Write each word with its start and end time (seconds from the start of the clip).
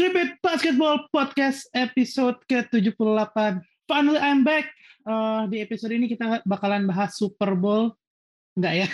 Tribute 0.00 0.40
Basketball 0.40 1.12
Podcast 1.12 1.68
episode 1.76 2.40
ke-78. 2.48 3.60
Finally 3.84 4.16
I'm 4.16 4.40
back. 4.40 4.72
Uh, 5.04 5.44
di 5.44 5.60
episode 5.60 5.92
ini 5.92 6.08
kita 6.08 6.40
bakalan 6.48 6.88
bahas 6.88 7.20
Super 7.20 7.52
Bowl. 7.52 7.92
Enggak 8.56 8.80
ya? 8.80 8.88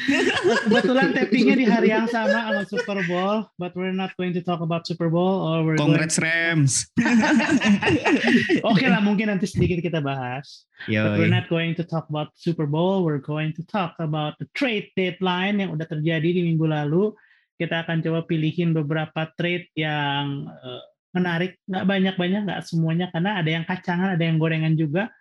Kebetulan 0.64 1.12
tappingnya 1.12 1.56
di 1.60 1.66
hari 1.68 1.92
yang 1.92 2.08
sama 2.08 2.48
sama 2.48 2.64
Super 2.64 3.04
Bowl, 3.04 3.52
but 3.60 3.76
we're 3.76 3.92
not 3.92 4.16
going 4.16 4.32
to 4.32 4.40
talk 4.40 4.64
about 4.64 4.88
Super 4.88 5.12
Bowl 5.12 5.44
or 5.44 5.60
we're 5.60 5.76
Congrats 5.76 6.16
going... 6.16 6.32
Rams. 6.32 6.88
Oke 8.72 8.88
lah, 8.88 9.04
mungkin 9.04 9.28
nanti 9.28 9.44
sedikit 9.44 9.84
kita 9.84 10.00
bahas. 10.00 10.64
Yoi. 10.88 11.04
But 11.04 11.12
we're 11.20 11.36
not 11.36 11.52
going 11.52 11.76
to 11.76 11.84
talk 11.84 12.08
about 12.08 12.32
Super 12.40 12.64
Bowl. 12.64 13.04
We're 13.04 13.20
going 13.20 13.52
to 13.60 13.62
talk 13.68 13.92
about 14.00 14.40
the 14.40 14.48
trade 14.56 14.88
deadline 14.96 15.60
yang 15.60 15.76
udah 15.76 15.84
terjadi 15.84 16.32
di 16.32 16.48
minggu 16.48 16.64
lalu. 16.64 17.12
Kita 17.60 17.84
akan 17.84 18.00
coba 18.00 18.24
pilihin 18.24 18.72
beberapa 18.72 19.28
trade 19.36 19.68
yang 19.76 20.48
uh, 20.48 20.80
menarik. 21.12 21.60
Nggak 21.68 21.84
banyak-banyak, 21.84 22.48
nggak 22.48 22.64
semuanya. 22.64 23.12
Karena 23.12 23.36
ada 23.36 23.50
yang 23.52 23.68
kacangan, 23.68 24.16
ada 24.16 24.24
yang 24.24 24.40
gorengan 24.40 24.80
juga. 24.80 25.12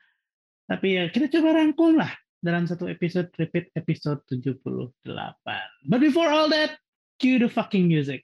Tapi 0.64 0.88
ya 0.96 1.04
kita 1.12 1.28
coba 1.28 1.60
rangkum 1.60 2.00
lah 2.00 2.16
dalam 2.40 2.64
satu 2.64 2.88
episode 2.88 3.28
repeat 3.36 3.76
episode 3.76 4.24
78. 4.32 4.96
But 5.84 6.00
before 6.00 6.32
all 6.32 6.48
that, 6.48 6.80
cue 7.20 7.44
the 7.44 7.52
fucking 7.52 7.92
music. 7.92 8.24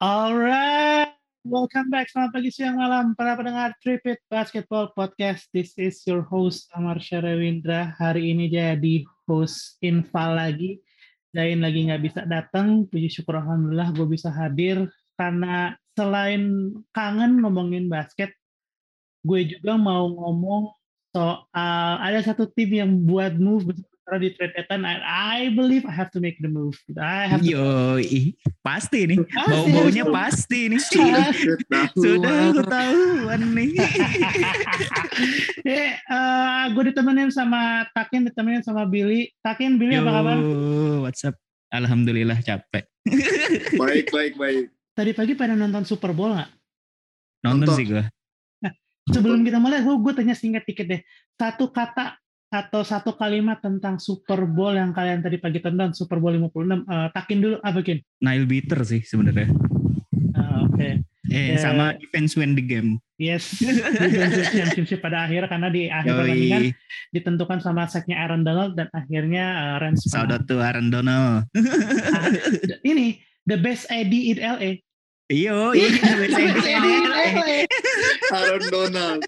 Alright, 0.00 0.59
welcome 1.46 1.88
back. 1.88 2.12
Selamat 2.12 2.36
pagi, 2.36 2.50
siang, 2.52 2.76
malam 2.76 3.16
para 3.16 3.32
pendengar 3.32 3.72
Tripit 3.80 4.20
Basketball 4.28 4.92
Podcast. 4.92 5.48
This 5.56 5.72
is 5.80 6.04
your 6.04 6.20
host 6.20 6.68
Amar 6.76 7.00
Syarewindra. 7.00 7.96
Hari 7.96 8.36
ini 8.36 8.52
jadi 8.52 9.08
host 9.24 9.80
infal 9.80 10.36
lagi. 10.36 10.84
Zain 11.32 11.64
lagi 11.64 11.88
nggak 11.88 12.02
bisa 12.04 12.20
datang. 12.28 12.84
Puji 12.84 13.08
syukur 13.08 13.40
alhamdulillah 13.40 13.88
gue 13.96 14.04
bisa 14.04 14.28
hadir 14.28 14.84
karena 15.16 15.76
selain 15.96 16.76
kangen 16.92 17.40
ngomongin 17.40 17.88
basket, 17.88 18.36
gue 19.24 19.40
juga 19.48 19.80
mau 19.80 20.12
ngomong 20.12 20.76
soal 21.10 21.96
ada 22.04 22.20
satu 22.20 22.52
tim 22.52 22.84
yang 22.84 22.92
buat 23.08 23.34
move 23.40 23.72
besar 24.00 24.16
di 24.16 24.28
trade 24.34 24.54
deadline. 24.56 24.84
I, 24.84 24.96
I 25.04 25.40
believe 25.52 25.84
I 25.84 25.92
have 25.92 26.10
to 26.16 26.20
make 26.24 26.40
the 26.40 26.48
move. 26.48 26.74
I 26.96 27.28
have 27.28 27.44
to 27.44 27.52
Yo, 27.52 28.00
pasti 28.64 29.04
nih. 29.06 29.18
Bau-baunya 29.20 30.04
harus. 30.08 30.16
pasti 30.16 30.60
nih. 30.72 30.80
Sudah. 30.90 31.28
Sudah 31.94 32.34
aku 32.50 32.62
tahuan 32.64 33.40
nih. 33.54 33.70
Eh, 35.60 35.92
eh, 35.92 36.62
gue 36.72 36.84
ditemenin 36.88 37.28
sama 37.28 37.84
Takin, 37.92 38.24
ditemenin 38.32 38.64
sama 38.64 38.88
Billy. 38.88 39.28
Takin, 39.44 39.76
Billy 39.76 40.00
Yo, 40.00 40.02
apa 40.02 40.10
kabar? 40.16 40.36
what's 41.04 41.22
up? 41.28 41.36
Alhamdulillah 41.70 42.40
capek. 42.40 42.88
baik 43.80 44.10
baik 44.10 44.34
baik 44.40 44.72
Tadi 44.96 45.10
pagi 45.12 45.32
pada 45.36 45.52
nonton 45.54 45.84
Super 45.84 46.16
Bowl 46.16 46.32
nggak? 46.34 46.50
Nonton 47.44 47.68
Nonton. 47.68 47.76
sih 47.76 47.84
gue. 47.86 48.04
Sebelum 49.10 49.42
kita 49.42 49.58
mulai, 49.60 49.84
gue, 49.84 49.92
gue 49.92 50.12
tanya 50.16 50.36
singkat 50.36 50.64
dikit 50.64 50.86
deh. 50.86 51.00
Satu 51.36 51.68
kata 51.68 52.16
atau 52.50 52.82
satu 52.82 53.14
kalimat 53.14 53.62
tentang 53.62 54.02
Super 54.02 54.42
Bowl 54.42 54.74
yang 54.74 54.90
kalian 54.90 55.22
tadi 55.22 55.38
pagi 55.38 55.62
tonton, 55.62 55.94
Super 55.94 56.18
Bowl 56.18 56.34
56. 56.34 56.82
Eh, 56.82 57.08
takin 57.14 57.38
dulu, 57.38 57.56
apa 57.62 57.78
Kin? 57.80 58.02
Nile 58.18 58.46
beater 58.50 58.82
sih 58.82 59.06
sebenarnya. 59.06 59.54
Ah, 60.34 60.66
Oke. 60.66 61.06
Eh, 61.30 61.54
Ya. 61.54 61.62
sama 61.62 61.94
defense 61.94 62.34
win 62.34 62.58
the 62.58 62.64
game. 62.64 62.98
Yes, 63.14 63.54
defensive 63.62 64.50
championship 64.50 64.98
pada 64.98 65.30
akhir 65.30 65.46
karena 65.46 65.68
di 65.70 65.86
akhir 65.86 66.10
pertandingan 66.10 66.62
ditentukan 67.14 67.58
sama 67.62 67.86
sacknya 67.86 68.18
Aaron 68.18 68.42
Donald 68.42 68.74
dan 68.74 68.90
akhirnya 68.90 69.44
uh, 69.54 69.74
Rams 69.78 70.02
out 70.10 70.42
to 70.50 70.58
Aaron 70.58 70.90
Donald. 70.90 71.46
Ah, 71.54 72.26
ini 72.82 73.22
the 73.46 73.60
best 73.60 73.86
AD 73.94 74.10
in 74.10 74.42
LA. 74.42 74.82
Yo, 75.30 75.70
iya. 75.78 75.94
Aaron 78.34 78.62
Donald 78.66 79.22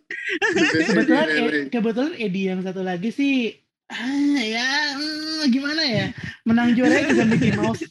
Kebetulan 0.83 1.27
eh, 1.31 1.65
kebetulan 1.71 2.13
AD 2.19 2.37
yang 2.37 2.61
satu 2.61 2.83
lagi 2.83 3.15
sih 3.15 3.55
ah, 3.87 4.03
ya 4.43 4.99
hmm, 4.99 5.47
gimana 5.49 5.83
ya 5.87 6.07
menang 6.43 6.75
juara 6.75 7.07
juga 7.07 7.23
Mickey 7.31 7.55
Mouse. 7.55 7.87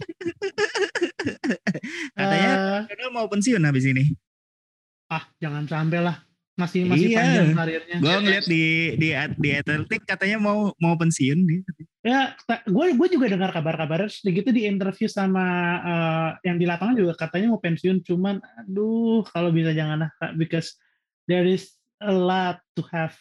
Katanya 2.11 2.51
Eh, 2.83 2.95
Donald 2.99 3.13
mau 3.15 3.27
pensiun 3.27 3.63
habis 3.63 3.87
ini. 3.87 4.11
ah 5.07 5.23
jangan 5.39 5.63
sampai 5.67 5.99
lah 5.99 6.19
masih 6.55 6.87
masih 6.87 7.11
Iya. 7.11 7.19
panjang 7.19 7.49
karirnya. 7.55 7.95
Gue 7.99 8.15
ngeliat 8.23 8.45
di 8.47 8.63
di 8.95 9.09
di 9.15 9.49
Athletic 9.55 10.01
katanya 10.03 10.35
mau 10.39 10.71
mau 10.79 10.95
pensiun 10.95 11.39
dia. 11.47 11.63
Ya, 12.01 12.33
gue 12.65 12.97
gue 12.97 13.07
juga 13.13 13.29
dengar 13.29 13.53
kabar-kabar 13.53 14.09
segitu 14.09 14.49
di 14.49 14.65
interview 14.65 15.05
sama 15.05 15.45
eh, 15.85 16.29
yang 16.49 16.57
di 16.57 16.65
lapangan 16.65 16.97
juga 16.97 17.13
katanya 17.13 17.53
mau 17.53 17.61
pensiun, 17.61 18.01
cuman 18.01 18.41
aduh 18.41 19.21
kalau 19.29 19.53
bisa 19.53 19.69
jangan 19.69 20.09
lah 20.09 20.11
because 20.33 20.81
there 21.29 21.45
is 21.45 21.77
a 22.01 22.09
lot 22.09 22.57
to 22.73 22.81
have 22.89 23.13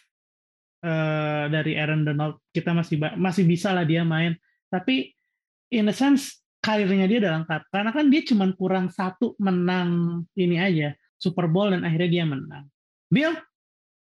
eh, 0.81 1.45
dari 1.53 1.77
Aaron 1.77 2.09
Donald. 2.09 2.41
Kita 2.49 2.73
masih 2.73 2.97
masih 3.21 3.45
bisa 3.45 3.69
lah 3.69 3.85
dia 3.85 4.01
main, 4.01 4.33
tapi 4.73 5.13
in 5.69 5.85
a 5.85 5.93
sense 5.93 6.41
karirnya 6.61 7.05
dia 7.05 7.21
udah 7.21 7.33
lengkap 7.41 7.61
karena 7.73 7.89
kan 7.93 8.05
dia 8.09 8.21
cuman 8.25 8.49
kurang 8.53 8.87
satu 8.89 9.33
menang 9.41 10.21
ini 10.37 10.57
aja 10.61 10.93
Super 11.21 11.45
Bowl 11.49 11.69
dan 11.69 11.85
akhirnya 11.85 12.09
dia 12.09 12.25
menang. 12.25 12.65
Bill, 13.13 13.37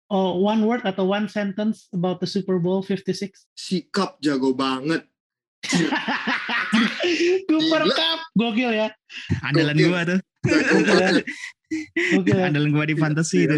oh, 0.07 0.37
one 0.37 0.61
word 0.61 0.81
atau 0.83 1.03
one 1.03 1.25
sentence 1.25 1.89
about 1.89 2.19
the 2.19 2.27
Super 2.27 2.57
Bowl 2.57 2.81
56. 2.81 3.47
sikap 3.53 4.17
jago 4.19 4.51
banget 4.51 5.03
Cooper. 7.49 7.83
Cup 7.89 8.19
gokil 8.33 8.69
ya 8.69 8.87
Andalan 9.41 9.73
Gokil. 9.73 9.89
gua 9.89 10.01
tuh. 10.05 10.19
gokil. 12.13 12.37
Andalan 12.37 12.69
gua 12.69 12.85
di 12.85 12.93
fantasy 12.93 13.49
itu. 13.49 13.57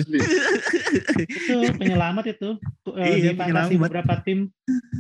Itu 1.20 1.54
penyelamat 1.76 2.26
itu 2.32 2.50
uh, 2.88 2.96
Iya, 2.96 3.34
di 3.34 3.36
fantasi 3.36 3.76
penyelamat. 3.76 3.84
beberapa 3.84 4.14
tim 4.24 4.40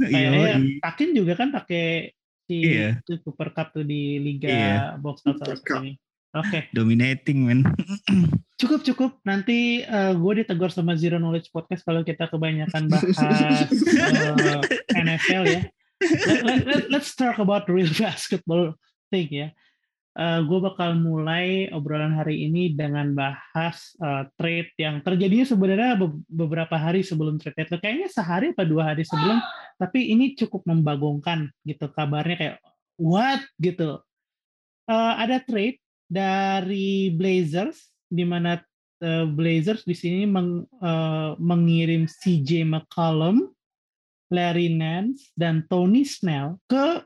kayaknya 0.04 0.60
Yoi. 0.60 0.84
Takin 0.84 1.10
juga 1.16 1.34
kan 1.36 1.50
pakai 1.56 2.12
si 2.44 2.56
Iya. 2.64 3.00
itu 3.00 3.14
Cooper 3.24 3.50
Cup 3.52 3.72
tuh 3.72 3.84
di 3.84 4.20
liga 4.20 4.48
Iya. 4.48 4.76
box 5.00 5.24
out 5.24 5.40
salah 5.40 5.60
Oke, 6.38 6.70
Dominating 6.70 7.40
man. 7.50 7.60
cukup 8.62 8.82
cukup. 8.86 9.12
Nanti 9.26 9.82
gue 10.14 10.34
ditegur 10.44 10.70
sama 10.70 10.94
Zero 10.94 11.18
Knowledge 11.18 11.50
Podcast 11.50 11.82
kalau 11.82 12.06
kita 12.06 12.30
kebanyakan 12.30 12.90
bahas 12.90 13.18
uh, 13.26 14.62
NFL 14.94 15.44
ya. 15.50 15.62
Let, 15.98 16.42
let, 16.46 16.60
let- 16.66 16.90
let's 16.94 17.18
talk 17.18 17.42
about 17.42 17.66
real 17.66 17.90
basketball 18.02 18.78
thing 19.10 19.30
ya. 19.34 19.50
gue 20.18 20.60
bakal 20.62 20.98
mulai 20.98 21.70
obrolan 21.70 22.10
hari 22.10 22.50
ini 22.50 22.74
dengan 22.74 23.14
bahas 23.14 23.94
uh, 24.02 24.26
trade 24.34 24.74
yang 24.82 25.06
terjadinya 25.06 25.46
sebenarnya 25.46 25.94
be- 25.94 26.26
beberapa 26.26 26.74
hari 26.74 27.06
sebelum 27.06 27.38
trade 27.38 27.54
deadline. 27.54 27.82
Kayaknya 27.82 28.10
sehari 28.10 28.50
atau 28.50 28.66
dua 28.66 28.94
hari 28.94 29.06
sebelum, 29.06 29.38
tapi 29.78 30.10
ini 30.10 30.34
cukup 30.34 30.66
membagongkan 30.66 31.54
gitu 31.62 31.94
kabarnya 31.94 32.34
kayak 32.34 32.56
what 32.98 33.46
gitu. 33.62 34.02
Uh, 34.90 35.14
ada 35.22 35.38
trade 35.38 35.78
dari 36.08 37.12
Blazers 37.14 37.92
di 38.08 38.24
mana 38.24 38.58
uh, 39.04 39.28
Blazers 39.28 39.84
di 39.84 39.94
sini 39.94 40.24
meng- 40.24 40.68
uh, 40.80 41.36
mengirim 41.38 42.08
CJ 42.08 42.64
McCollum, 42.68 43.52
Larry 44.32 44.72
Nance 44.72 45.32
dan 45.36 45.68
Tony 45.68 46.08
Snell 46.08 46.60
ke 46.68 47.04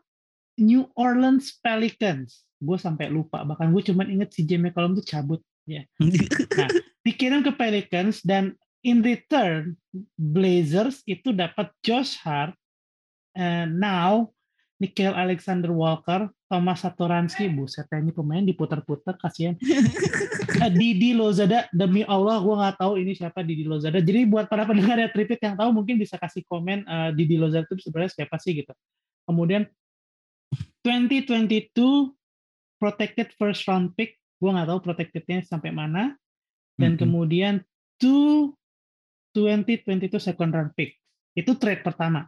New 0.61 0.85
Orleans 0.93 1.57
Pelicans. 1.59 2.45
Gue 2.61 2.77
sampai 2.77 3.09
lupa, 3.09 3.41
bahkan 3.41 3.73
gue 3.73 3.81
cuma 3.81 4.05
inget 4.05 4.29
CJ 4.29 4.61
McCollum 4.61 4.97
tuh 5.01 5.05
cabut. 5.05 5.41
Dikirim 7.05 7.41
ke 7.41 7.51
Pelicans 7.53 8.21
dan 8.21 8.53
in 8.81 9.01
return 9.05 9.77
Blazers 10.17 11.05
itu 11.05 11.33
dapat 11.33 11.69
Josh 11.85 12.17
Hart, 12.21 12.57
and 13.37 13.77
now 13.77 14.33
Nickel 14.81 15.13
Alexander 15.13 15.69
Walker, 15.69 16.25
Thomas 16.49 16.81
Satoransky, 16.81 17.53
buset 17.53 17.85
ya, 17.85 18.01
ini 18.01 18.09
pemain 18.09 18.41
diputar-putar 18.41 19.15
kasihan. 19.21 19.53
Eh, 20.61 20.69
Didi 20.69 21.17
Lozada, 21.17 21.65
demi 21.73 22.05
Allah 22.05 22.37
gue 22.37 22.53
nggak 22.53 22.77
tahu 22.77 22.93
ini 23.01 23.17
siapa 23.17 23.41
Didi 23.41 23.65
Lozada. 23.65 23.97
Jadi 23.97 24.29
buat 24.29 24.45
para 24.45 24.61
pendengar 24.61 24.99
ya 24.99 25.09
Tripit 25.09 25.41
yang 25.41 25.57
tahu 25.57 25.73
mungkin 25.73 25.97
bisa 25.97 26.21
kasih 26.21 26.45
komen 26.45 26.85
eh, 26.85 27.09
Didi 27.17 27.39
Lozada 27.39 27.65
itu 27.65 27.81
sebenarnya 27.81 28.13
siapa 28.13 28.37
sih 28.37 28.61
gitu. 28.61 28.69
Kemudian 29.25 29.65
2022 30.85 31.71
protected 32.77 33.33
first 33.41 33.65
round 33.65 33.97
pick, 33.97 34.17
gue 34.37 34.49
nggak 34.53 34.69
tahu 34.69 34.79
protectednya 34.85 35.41
sampai 35.45 35.73
mana. 35.73 36.13
Dan 36.77 36.93
Mhm. 36.93 36.99
kemudian 37.05 37.55
two 37.97 38.53
2022 39.33 40.21
second 40.21 40.51
round 40.51 40.71
pick. 40.77 40.93
Itu 41.33 41.57
trade 41.57 41.81
pertama. 41.81 42.27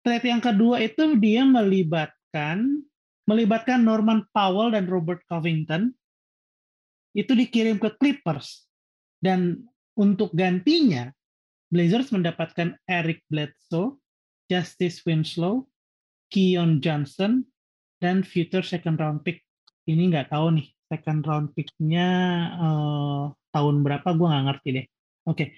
Trade 0.00 0.26
yang 0.26 0.42
kedua 0.42 0.80
itu 0.80 1.16
dia 1.20 1.44
melibatkan 1.44 2.82
melibatkan 3.28 3.84
Norman 3.84 4.26
Powell 4.32 4.74
dan 4.74 4.88
Robert 4.90 5.22
Covington 5.28 5.92
itu 7.14 7.32
dikirim 7.34 7.76
ke 7.76 7.92
Clippers 7.98 8.66
dan 9.20 9.60
untuk 9.94 10.32
gantinya 10.32 11.10
Blazers 11.70 12.10
mendapatkan 12.10 12.74
Eric 12.90 13.22
Bledsoe, 13.30 13.94
Justice 14.50 15.06
Winslow, 15.06 15.70
Keon 16.34 16.82
Johnson, 16.82 17.46
dan 18.02 18.26
future 18.26 18.66
second 18.66 18.98
round 18.98 19.22
pick. 19.22 19.38
Ini 19.86 20.10
nggak 20.10 20.34
tahu 20.34 20.58
nih 20.58 20.66
second 20.90 21.22
round 21.22 21.54
pick-nya 21.54 22.08
eh, 22.58 23.24
tahun 23.54 23.86
berapa 23.86 24.08
gue 24.10 24.26
nggak 24.26 24.46
ngerti 24.50 24.68
deh. 24.82 24.86
Oke, 25.30 25.54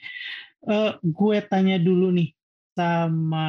Eh, 0.62 0.92
gue 1.02 1.36
tanya 1.50 1.74
dulu 1.82 2.14
nih 2.14 2.30
sama 2.78 3.46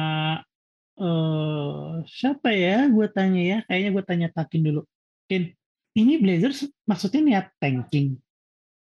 eh 0.98 1.92
siapa 2.06 2.50
ya? 2.54 2.86
Gue 2.90 3.06
tanya 3.10 3.42
ya, 3.42 3.58
kayaknya 3.66 3.90
gue 3.94 4.04
tanya 4.04 4.28
Takin 4.30 4.62
dulu. 4.62 4.80
Kin, 5.24 5.54
ini 5.96 6.18
Blazers 6.20 6.68
maksudnya 6.84 7.20
niat 7.22 7.46
tanking 7.62 8.18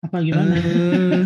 apa 0.06 0.16
gimana? 0.22 0.54
Eh, 0.56 1.22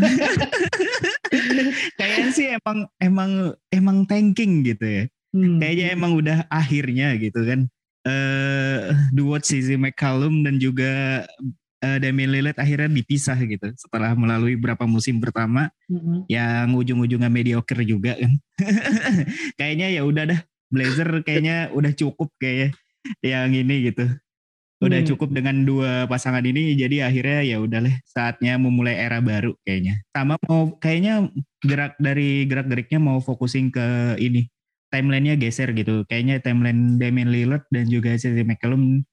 Kayaknya 1.99 2.28
sih 2.34 2.46
emang 2.56 2.78
emang 2.99 3.31
emang 3.70 3.99
tanking 4.08 4.67
gitu 4.67 4.87
ya. 4.87 5.05
Hmm. 5.31 5.62
Kayaknya 5.62 5.87
emang 5.94 6.12
udah 6.19 6.38
akhirnya 6.50 7.14
gitu 7.20 7.40
kan. 7.44 7.61
Eh 8.02 8.90
Duot 9.12 9.44
Sisi 9.44 9.76
McCallum 9.76 10.43
dan 10.43 10.56
juga 10.56 11.23
eh, 11.84 11.99
Damian 12.00 12.32
Lillard 12.32 12.58
akhirnya 12.58 12.90
dipisah 12.90 13.38
gitu 13.44 13.70
setelah 13.76 14.16
melalui 14.16 14.56
berapa 14.56 14.88
musim 14.88 15.20
pertama 15.20 15.69
Mm-mm. 15.87 16.26
yang 16.26 16.73
ujung-ujungnya 16.75 17.31
mediocre 17.31 17.84
juga 17.84 18.16
kan. 18.19 18.32
kayaknya 19.61 20.00
ya 20.00 20.02
udah 20.02 20.25
dah 20.34 20.40
Blazer 20.70 21.11
kayaknya 21.26 21.69
udah 21.75 21.93
cukup 21.93 22.31
kayaknya 22.38 22.72
yang 23.20 23.50
ini 23.52 23.90
gitu. 23.90 24.06
Udah 24.81 25.05
Hmm. 25.05 25.08
cukup 25.12 25.28
dengan 25.37 25.61
dua 25.69 26.08
pasangan 26.08 26.40
ini 26.40 26.72
jadi 26.72 27.05
akhirnya 27.05 27.44
ya 27.44 27.61
udahlah 27.61 27.93
saatnya 28.08 28.56
memulai 28.56 28.96
era 28.96 29.20
baru 29.20 29.52
kayaknya. 29.61 30.00
Sama 30.17 30.40
mau 30.49 30.72
kayaknya 30.81 31.28
gerak 31.61 32.00
dari 32.00 32.49
gerak-geriknya 32.49 32.96
mau 32.96 33.20
fokusin 33.20 33.69
ke 33.69 34.17
ini 34.17 34.49
timelinenya 34.88 35.37
geser 35.37 35.76
gitu. 35.76 36.08
Kayaknya 36.08 36.40
timeline 36.40 36.96
Damian 36.96 37.28
Lillard 37.28 37.69
dan 37.69 37.93
juga 37.93 38.16
CJ 38.16 38.40
McCollum 38.43 39.05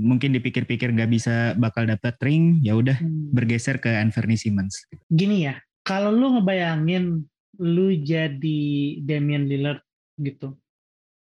mungkin 0.00 0.32
dipikir-pikir 0.32 0.96
nggak 0.96 1.12
bisa 1.12 1.52
bakal 1.60 1.84
dapat 1.84 2.16
ring, 2.24 2.64
ya 2.64 2.72
udah 2.72 2.96
Hmm. 2.96 3.28
bergeser 3.36 3.76
ke 3.76 3.92
Anthony 3.92 4.40
Simmons. 4.40 4.88
Gini 5.12 5.44
ya, 5.44 5.60
kalau 5.84 6.08
lu 6.08 6.40
ngebayangin 6.40 7.28
lu 7.60 7.92
jadi 8.00 8.60
Damian 9.04 9.44
Lillard 9.44 9.84
gitu, 10.16 10.56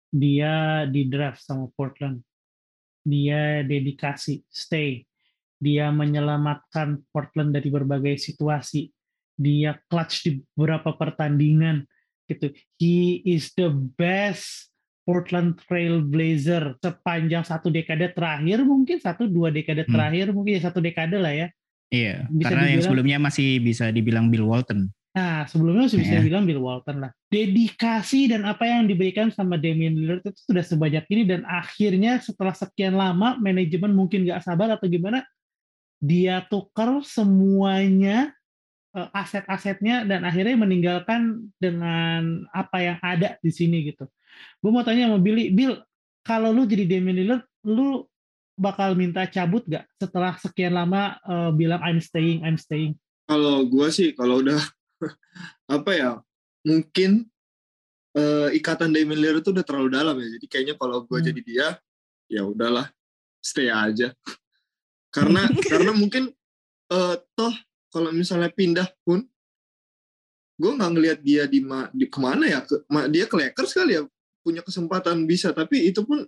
dia 0.09 0.85
di 0.87 1.05
draft 1.05 1.43
sama 1.43 1.67
Portland, 1.73 2.23
dia 3.01 3.63
dedikasi, 3.63 4.43
stay, 4.47 5.03
dia 5.57 5.89
menyelamatkan 5.89 7.01
Portland 7.09 7.51
dari 7.51 7.67
berbagai 7.67 8.17
situasi, 8.17 8.89
dia 9.33 9.77
clutch 9.87 10.15
di 10.23 10.31
beberapa 10.53 10.93
pertandingan 10.93 11.85
gitu. 12.25 12.51
He 12.75 13.23
is 13.23 13.53
the 13.55 13.69
best 13.71 14.69
Portland 15.07 15.55
Trail 15.63 16.03
Blazer 16.03 16.75
sepanjang 16.83 17.47
satu 17.47 17.71
dekade 17.71 18.11
terakhir 18.11 18.67
mungkin 18.67 18.99
satu 18.99 19.23
dua 19.23 19.47
dekade 19.47 19.87
Hmm. 19.87 19.93
terakhir 19.95 20.35
mungkin 20.35 20.59
ya 20.59 20.67
satu 20.67 20.83
dekade 20.83 21.15
lah 21.15 21.31
ya. 21.31 21.47
Iya, 21.87 22.27
Bisa 22.27 22.51
karena 22.51 22.67
yang 22.67 22.67
dibilang- 22.67 22.83
sebelumnya 22.83 23.17
masih 23.23 23.47
bisa 23.63 23.85
dibilang 23.95 24.27
Bill 24.27 24.43
Walton. 24.43 24.91
Nah, 25.17 25.49
sebelumnya 25.49 25.89
masih 25.89 25.97
bisa 25.97 26.21
Iya. 26.21 26.25
bilang 26.29 26.45
Bill 26.45 26.61
Walton 26.61 27.01
lah. 27.01 27.11
Dedikasi 27.33 28.29
dan 28.29 28.45
apa 28.45 28.69
yang 28.69 28.85
diberikan 28.85 29.33
sama 29.33 29.57
Damian 29.57 29.97
Lillard 29.97 30.21
itu 30.21 30.37
sudah 30.45 30.61
sebanyak 30.61 31.09
ini 31.09 31.25
dan 31.25 31.41
akhirnya 31.49 32.21
setelah 32.21 32.53
sekian 32.53 32.93
lama 32.93 33.33
manajemen 33.41 33.97
mungkin 33.97 34.29
nggak 34.29 34.45
sabar 34.45 34.77
atau 34.77 34.85
gimana 34.85 35.25
dia 35.97 36.45
tukar 36.45 37.01
semuanya 37.01 38.29
eh, 38.93 39.09
aset-asetnya 39.09 40.05
dan 40.05 40.21
akhirnya 40.21 40.53
meninggalkan 40.53 41.49
dengan 41.57 42.45
apa 42.53 42.77
yang 42.77 42.97
ada 43.01 43.41
di 43.41 43.49
sini 43.49 43.89
gitu. 43.89 44.05
Gue 44.61 44.69
mau 44.69 44.85
tanya 44.85 45.09
sama 45.09 45.17
Billy, 45.17 45.49
Bill, 45.49 45.81
kalau 46.21 46.53
lu 46.53 46.69
jadi 46.69 46.85
Damian 46.85 47.17
Lillard, 47.17 47.43
lu 47.65 48.05
bakal 48.53 48.93
minta 48.93 49.25
cabut 49.25 49.65
gak 49.65 49.89
setelah 49.97 50.37
sekian 50.37 50.77
lama 50.77 51.17
eh, 51.25 51.49
bilang 51.57 51.81
I'm 51.81 51.97
staying, 51.97 52.45
I'm 52.45 52.61
staying? 52.61 52.93
Kalau 53.25 53.65
gue 53.65 53.87
sih, 53.89 54.13
kalau 54.13 54.45
udah 54.45 54.61
apa 55.75 55.91
ya, 55.93 56.11
mungkin 56.65 57.27
eh, 58.17 58.49
ikatan 58.57 58.89
Damian 58.89 59.19
Lillard 59.19 59.45
itu 59.45 59.53
udah 59.53 59.65
terlalu 59.65 59.89
dalam 59.93 60.15
ya. 60.17 60.27
Jadi 60.39 60.45
kayaknya 60.49 60.75
kalau 60.75 61.05
gue 61.05 61.17
Hmm. 61.21 61.27
jadi 61.29 61.41
dia, 61.45 61.67
ya 62.27 62.41
udahlah, 62.43 62.89
stay 63.39 63.69
aja. 63.69 64.11
karena 65.15 65.45
karena 65.71 65.91
mungkin 65.93 66.33
eh, 66.91 67.15
toh 67.37 67.53
kalau 67.93 68.09
misalnya 68.11 68.49
pindah 68.51 68.89
pun, 69.05 69.23
gue 70.57 70.71
nggak 70.73 70.91
ngelihat 70.91 71.19
dia 71.21 71.43
di, 71.45 71.61
ma- 71.61 71.91
di 71.93 72.09
ke 72.09 72.17
mana 72.17 72.49
ya? 72.49 72.59
Ke, 72.65 72.81
ma- 72.89 73.07
dia 73.07 73.29
ke 73.29 73.35
Lakers 73.37 73.77
kali 73.77 73.95
ya 73.99 74.03
punya 74.41 74.63
kesempatan 74.63 75.27
bisa, 75.27 75.51
tapi 75.51 75.91
itu 75.91 76.01
pun 76.07 76.23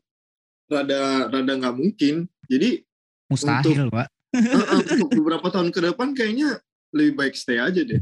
rada 0.69 1.31
rada 1.31 1.53
nggak 1.55 1.75
mungkin. 1.75 2.27
Jadi 2.45 2.83
Mustahil, 3.29 3.89
Pak. 3.93 4.07
eh, 4.33 4.57
eh, 4.57 4.81
untuk 4.97 5.09
beberapa 5.21 5.47
tahun 5.53 5.69
ke 5.69 5.79
depan 5.93 6.17
kayaknya 6.17 6.61
lebih 6.93 7.13
baik 7.17 7.33
stay 7.37 7.61
aja 7.61 7.81
deh. 7.81 8.01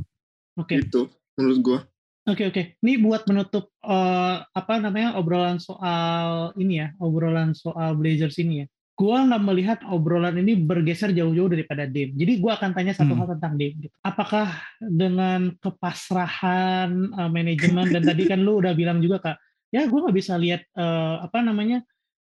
Oke. 0.58 0.82
Gitu 0.82 1.08
menurut 1.38 1.60
gue. 1.62 1.80
Oke 2.28 2.44
oke. 2.44 2.62
Ini 2.84 3.00
buat 3.00 3.24
menutup 3.30 3.72
eh, 3.80 4.36
apa 4.44 4.74
namanya 4.84 5.16
obrolan 5.16 5.64
soal 5.64 6.52
ini 6.60 6.84
ya, 6.84 6.88
obrolan 7.00 7.56
soal 7.56 7.96
Blazers 7.96 8.36
ini 8.38 8.66
ya. 8.66 8.68
Gua 8.98 9.22
nggak 9.24 9.44
melihat 9.46 9.80
obrolan 9.88 10.36
ini 10.36 10.58
bergeser 10.58 11.14
jauh-jauh 11.14 11.54
daripada 11.54 11.86
Dame. 11.86 12.18
Jadi 12.18 12.42
gua 12.42 12.58
akan 12.58 12.74
tanya 12.74 12.98
satu 12.98 13.14
Hmm. 13.14 13.22
hal 13.24 13.28
tentang 13.38 13.54
Dame. 13.56 13.78
Gitu. 13.78 13.94
Apakah 14.02 14.58
dengan 14.82 15.54
kepasrahan 15.62 16.90
eh, 17.14 17.30
manajemen 17.30 17.88
dan 17.94 18.02
tadi 18.04 18.26
kan 18.26 18.42
lu 18.42 18.58
udah 18.60 18.74
bilang 18.74 19.00
juga 19.00 19.18
kak, 19.22 19.38
ya 19.70 19.86
gua 19.86 20.10
nggak 20.10 20.18
bisa 20.18 20.34
lihat 20.36 20.66
eh, 20.74 21.16
apa 21.24 21.40
namanya 21.40 21.86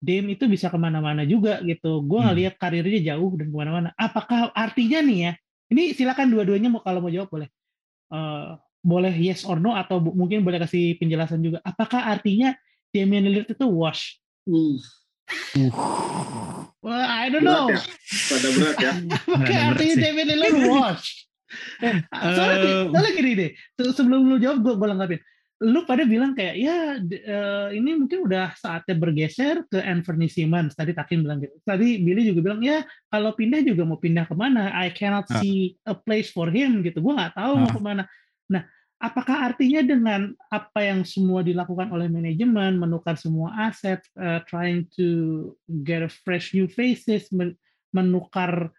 Dame 0.01 0.33
itu 0.33 0.49
bisa 0.49 0.69
ke 0.69 0.79
mana-mana 0.81 1.25
juga 1.25 1.61
gitu. 1.61 2.01
Gua 2.05 2.29
nggak 2.29 2.37
Hmm. 2.37 2.43
lihat 2.45 2.55
karirnya 2.57 3.01
jauh 3.11 3.33
dan 3.37 3.49
ke 3.49 3.57
mana-mana. 3.57 3.89
Apakah 3.97 4.53
artinya 4.53 5.01
nih 5.03 5.19
ya? 5.29 5.33
Ini 5.71 5.83
silakan 5.95 6.29
dua-duanya 6.29 6.69
mau 6.69 6.81
kalau 6.81 7.01
mau 7.01 7.11
jawab 7.11 7.29
boleh. 7.31 7.49
Eh, 8.11 8.49
boleh 8.81 9.13
yes 9.13 9.45
or 9.45 9.57
no 9.57 9.73
atau 9.73 10.01
bu- 10.01 10.13
mungkin 10.13 10.41
boleh 10.41 10.59
kasih 10.59 10.97
penjelasan 10.97 11.39
juga. 11.39 11.61
Apakah 11.63 12.11
artinya 12.11 12.57
Damian 12.91 13.23
Lillard 13.23 13.49
itu 13.49 13.67
wash? 13.67 14.19
Uh, 14.45 14.75
Well, 16.81 16.97
I 16.99 17.29
don't 17.29 17.45
know. 17.45 17.69
berat 17.69 17.87
ya. 17.87 17.95
Pada 18.27 18.49
berat 18.51 18.77
ya. 18.79 18.93
Apakah 19.15 19.39
berat 19.39 19.69
artinya 19.71 19.95
sih. 19.95 20.03
Damian 20.03 20.29
Lillard 20.29 20.59
wash? 20.67 21.09
Eh, 21.83 21.99
soalnya, 22.15 22.59
Eh, 22.63 22.83
soalnya 22.87 23.11
gini 23.13 23.33
deh, 23.35 23.51
se- 23.75 23.91
sebelum 23.93 24.23
lu 24.23 24.39
jawab 24.39 24.63
gue 24.63 24.71
gue 24.73 24.87
lengkapin. 24.87 25.19
Lu 25.61 25.85
pada 25.85 26.09
bilang 26.09 26.33
kayak 26.33 26.57
ya 26.57 26.97
eh, 27.05 27.69
ini 27.77 27.93
mungkin 28.01 28.25
udah 28.25 28.57
saatnya 28.57 28.97
bergeser 28.97 29.69
ke 29.69 29.77
Anthony 29.77 30.25
Simmons. 30.25 30.73
Tadi 30.73 30.97
Takin 30.97 31.21
bilang 31.21 31.45
gitu. 31.45 31.53
Tadi 31.61 32.01
Billy 32.01 32.33
juga 32.33 32.41
bilang 32.49 32.65
ya 32.65 32.81
kalau 33.13 33.37
pindah 33.37 33.61
juga 33.61 33.85
mau 33.85 34.01
pindah 34.01 34.25
ke 34.25 34.33
mana? 34.33 34.73
I 34.73 34.89
cannot 34.89 35.29
Ah. 35.29 35.37
see 35.45 35.77
a 35.85 35.93
place 35.93 36.33
for 36.33 36.49
him 36.49 36.81
gitu. 36.81 37.05
Gue 37.05 37.13
nggak 37.13 37.37
tahu 37.37 37.53
mau 37.61 37.69
Ah. 37.69 37.75
ke 37.77 37.81
mana. 37.85 38.03
Nah, 38.49 38.65
apakah 38.97 39.53
artinya 39.53 39.85
dengan 39.85 40.33
apa 40.49 40.81
yang 40.81 41.05
semua 41.05 41.45
dilakukan 41.45 41.93
oleh 41.93 42.09
manajemen, 42.09 42.81
menukar 42.81 43.21
semua 43.21 43.53
aset, 43.69 44.01
uh, 44.17 44.41
trying 44.49 44.89
to 44.97 45.53
get 45.85 46.01
a 46.01 46.09
fresh 46.09 46.57
new 46.57 46.73
faces, 46.73 47.29
men- 47.37 47.61
menukar 47.93 48.73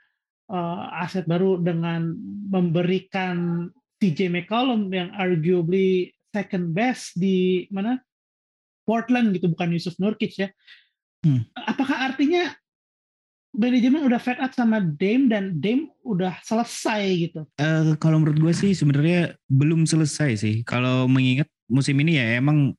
uh, 0.49 0.83
aset 0.97 1.29
baru 1.29 1.61
dengan 1.61 2.17
memberikan 2.49 3.69
TJ 4.01 4.33
McCollum 4.33 4.89
yang 4.89 5.13
arguably 5.13 6.09
second 6.31 6.71
best 6.71 7.15
di 7.19 7.67
mana 7.69 7.99
Portland 8.87 9.35
gitu, 9.35 9.51
bukan 9.51 9.71
Yusuf 9.75 9.95
Nurkic 10.01 10.33
ya. 10.35 10.49
Hmm. 11.21 11.45
Apakah 11.53 12.11
artinya 12.11 12.49
manajemen 13.51 14.07
udah 14.07 14.19
fed 14.19 14.39
up 14.39 14.55
sama 14.55 14.79
Dame 14.79 15.27
dan 15.27 15.59
Dame 15.59 15.91
udah 16.07 16.39
selesai 16.41 17.03
gitu? 17.29 17.41
Eh, 17.59 17.93
kalau 17.99 18.23
menurut 18.23 18.39
gue 18.39 18.53
sih 18.55 18.71
sebenarnya 18.71 19.35
belum 19.51 19.83
selesai 19.83 20.39
sih. 20.39 20.55
Kalau 20.63 21.05
mengingat 21.05 21.51
musim 21.67 21.99
ini 21.99 22.17
ya 22.17 22.39
emang 22.39 22.73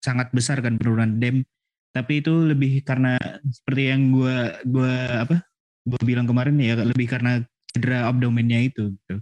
sangat 0.00 0.30
besar 0.30 0.62
kan 0.62 0.78
penurunan 0.78 1.18
Dem. 1.18 1.42
Tapi 1.90 2.20
itu 2.20 2.32
lebih 2.46 2.84
karena 2.84 3.16
seperti 3.48 3.82
yang 3.88 4.12
gue 4.12 4.36
gua 4.68 5.24
apa 5.24 5.40
gue 5.86 6.00
bilang 6.04 6.28
kemarin 6.28 6.60
ya 6.60 6.76
lebih 6.76 7.08
karena 7.08 7.40
cedera 7.72 8.06
abdomennya 8.06 8.62
itu 8.62 8.94
gitu. 8.94 9.16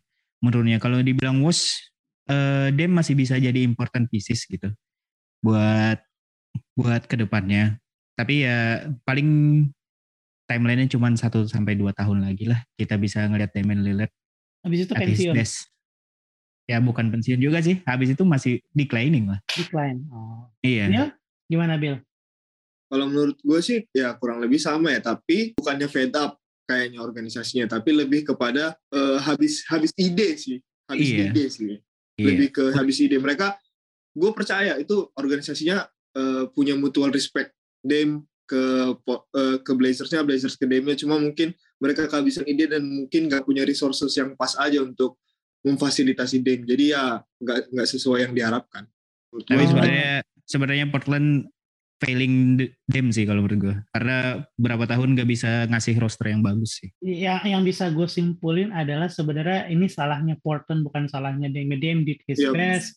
Menurutnya 0.44 0.76
kalau 0.82 1.00
dibilang 1.00 1.40
was 1.40 1.72
eh, 2.28 2.68
Dem 2.72 2.90
masih 2.92 3.14
bisa 3.14 3.36
jadi 3.36 3.60
important 3.62 4.08
pieces 4.08 4.44
gitu 4.44 4.72
buat 5.44 6.00
buat 6.78 7.04
ke 7.04 7.18
depannya. 7.18 7.76
Tapi 8.14 8.46
ya 8.46 8.86
paling 9.02 9.28
timelinenya 10.46 10.92
cuma 10.94 11.10
1 11.10 11.18
sampai 11.50 11.74
dua 11.74 11.90
tahun 11.96 12.22
lagi 12.22 12.46
lah 12.46 12.62
kita 12.78 12.94
bisa 13.00 13.24
ngelihat 13.26 13.50
Damian 13.56 13.80
Lillard 13.82 14.12
Habis 14.64 14.86
itu 14.88 14.92
pensiun, 14.96 15.34
best. 15.36 15.68
Ya 16.64 16.80
bukan 16.80 17.12
pensiun 17.12 17.36
juga 17.36 17.60
sih. 17.60 17.84
Habis 17.84 18.16
itu 18.16 18.24
masih 18.24 18.64
declining 18.72 19.28
lah. 19.28 19.40
decline. 19.52 20.00
Oh. 20.08 20.48
Iya. 20.64 20.88
Bill, 20.88 21.08
gimana 21.52 21.76
Bill? 21.76 22.00
Kalau 22.88 23.04
menurut 23.10 23.36
gue 23.44 23.60
sih 23.60 23.84
ya 23.92 24.16
kurang 24.16 24.40
lebih 24.40 24.56
sama 24.56 24.94
ya, 24.94 25.04
tapi 25.04 25.52
bukannya 25.58 25.88
fed 25.90 26.16
up 26.16 26.40
kayaknya 26.64 27.04
organisasinya, 27.04 27.68
tapi 27.68 27.92
lebih 27.92 28.24
kepada 28.24 28.72
eh, 28.88 29.18
habis 29.20 29.60
habis 29.68 29.92
ide 30.00 30.40
sih, 30.40 30.56
habis 30.88 31.08
Iya. 31.12 31.28
ide 31.28 31.44
sih. 31.52 31.74
Iya. 32.14 32.26
lebih 32.30 32.48
ke 32.54 32.64
habis 32.78 33.02
ide 33.02 33.18
mereka 33.18 33.58
gue 34.14 34.30
percaya 34.30 34.78
itu 34.78 35.10
organisasinya 35.18 35.82
eh, 36.14 36.44
punya 36.54 36.78
mutual 36.78 37.10
respect 37.10 37.50
Dame 37.82 38.22
ke 38.46 38.94
po- 39.02 39.26
eh, 39.34 39.58
ke 39.64 39.72
Blazersnya 39.74 40.22
Blazers 40.22 40.54
ke 40.54 40.68
Dame-nya 40.68 40.94
cuma 41.00 41.18
mungkin 41.18 41.50
mereka 41.82 42.06
kehabisan 42.06 42.46
ide 42.46 42.70
dan 42.70 42.86
mungkin 42.86 43.26
nggak 43.26 43.42
punya 43.42 43.66
resources 43.66 44.14
yang 44.14 44.38
pas 44.38 44.54
aja 44.60 44.78
untuk 44.84 45.18
memfasilitasi 45.64 46.44
Dame 46.44 46.62
jadi 46.68 46.84
ya 46.94 47.04
nggak 47.40 47.72
nggak 47.72 47.88
sesuai 47.88 48.30
yang 48.30 48.32
diharapkan. 48.36 48.84
Tapi 49.34 49.64
sebenarnya 49.66 50.22
sebenarnya 50.46 50.86
Portland 50.92 51.50
failing 51.96 52.34
the- 52.56 52.70
them 52.84 53.08
sih 53.08 53.22
kalau 53.22 53.40
menurut 53.40 53.60
gue. 53.60 53.76
Karena 53.90 54.16
berapa 54.54 54.84
tahun 54.84 55.14
nggak 55.14 55.28
bisa 55.28 55.50
ngasih 55.66 55.94
roster 55.96 56.28
yang 56.28 56.40
bagus 56.40 56.78
sih. 56.78 56.90
yang 57.00 57.40
yang 57.42 57.62
bisa 57.62 57.88
gue 57.88 58.04
simpulin 58.04 58.70
adalah 58.70 59.06
sebenarnya 59.06 59.68
ini 59.68 59.86
salahnya 59.86 60.34
Portland 60.38 60.82
bukan 60.82 61.06
salahnya 61.06 61.48
Dame. 61.48 61.76
Dame 61.76 62.02
did 62.02 62.20
his 62.24 62.38
Iya. 62.38 62.50
best. 62.50 62.90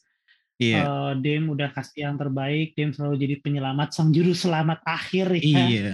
Iya. 0.57 0.81
Eh, 0.81 1.11
Dame 1.21 1.45
udah 1.47 1.69
kasih 1.69 2.03
yang 2.03 2.17
terbaik. 2.17 2.73
Dame 2.73 2.89
selalu 2.89 3.15
jadi 3.19 3.35
penyelamat, 3.39 3.93
sang 3.93 4.09
juru 4.09 4.33
selamat 4.33 4.81
akhir 4.83 5.29
ya. 5.37 5.61
Iya. 5.61 5.89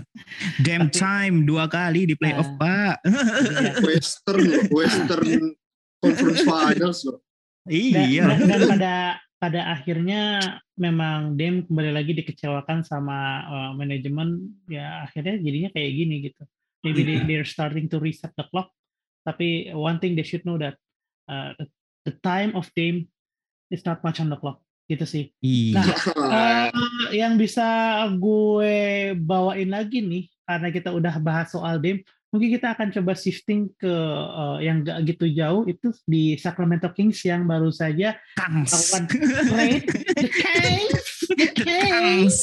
Tapi- 0.64 0.96
time 0.96 1.44
dua 1.44 1.68
kali 1.68 2.08
di 2.08 2.16
playoff, 2.16 2.48
Ah. 2.56 2.58
Pak. 2.58 2.96
Iya. 3.04 3.72
Western 3.92 4.44
Western 4.72 5.30
Conference 6.00 6.44
Finals 6.44 7.00
loh 7.04 7.20
Dan, 7.64 8.08
iya. 8.08 8.24
dan- 8.28 8.48
dan 8.48 8.62
pada 8.68 8.94
pada 9.44 9.76
akhirnya 9.76 10.40
memang 10.80 11.36
Dame 11.36 11.68
kembali 11.68 11.92
lagi 11.92 12.16
dikecewakan 12.16 12.88
sama 12.88 13.44
uh, 13.44 13.72
manajemen 13.76 14.56
ya 14.72 15.04
akhirnya 15.04 15.36
jadinya 15.44 15.70
kayak 15.76 15.92
gini 15.92 16.16
gitu. 16.32 16.48
Maybe 16.80 17.04
they, 17.04 17.20
they're 17.28 17.48
starting 17.48 17.92
to 17.92 18.00
reset 18.00 18.32
the 18.40 18.48
clock. 18.48 18.72
Tapi 19.28 19.76
one 19.76 20.00
thing 20.00 20.16
they 20.16 20.24
should 20.24 20.48
know 20.48 20.56
that 20.56 20.80
uh, 21.28 21.52
the, 22.08 22.16
time 22.24 22.56
of 22.56 22.72
Dame 22.72 23.12
is 23.68 23.84
not 23.84 24.00
much 24.00 24.24
on 24.24 24.32
the 24.32 24.40
clock 24.40 24.64
gitu 24.88 25.04
sih. 25.04 25.36
Iya. 25.44 25.84
Nah, 26.16 26.72
Eh, 27.14 27.20
yang 27.20 27.36
bisa 27.36 28.00
gue 28.16 29.12
bawain 29.20 29.70
lagi 29.72 30.00
nih 30.00 30.32
karena 30.48 30.68
kita 30.72 30.90
udah 30.96 31.20
bahas 31.20 31.52
soal 31.52 31.84
Dame, 31.84 32.08
mungkin 32.34 32.50
kita 32.50 32.74
akan 32.74 32.90
coba 32.90 33.14
shifting 33.14 33.70
ke 33.78 33.94
eh, 33.94 34.58
yang 34.66 34.82
gak 34.82 35.06
gitu 35.06 35.30
jauh 35.30 35.70
itu 35.70 35.94
di 36.10 36.34
Sacramento 36.42 36.90
Kings 36.90 37.22
yang 37.22 37.46
baru 37.46 37.70
saja 37.70 38.18
Kangs. 38.34 38.74
melakukan 38.74 39.04
trade 39.54 39.86
the 40.18 40.28
Kings, 40.30 41.06
the 41.38 41.48
Kings. 41.54 42.38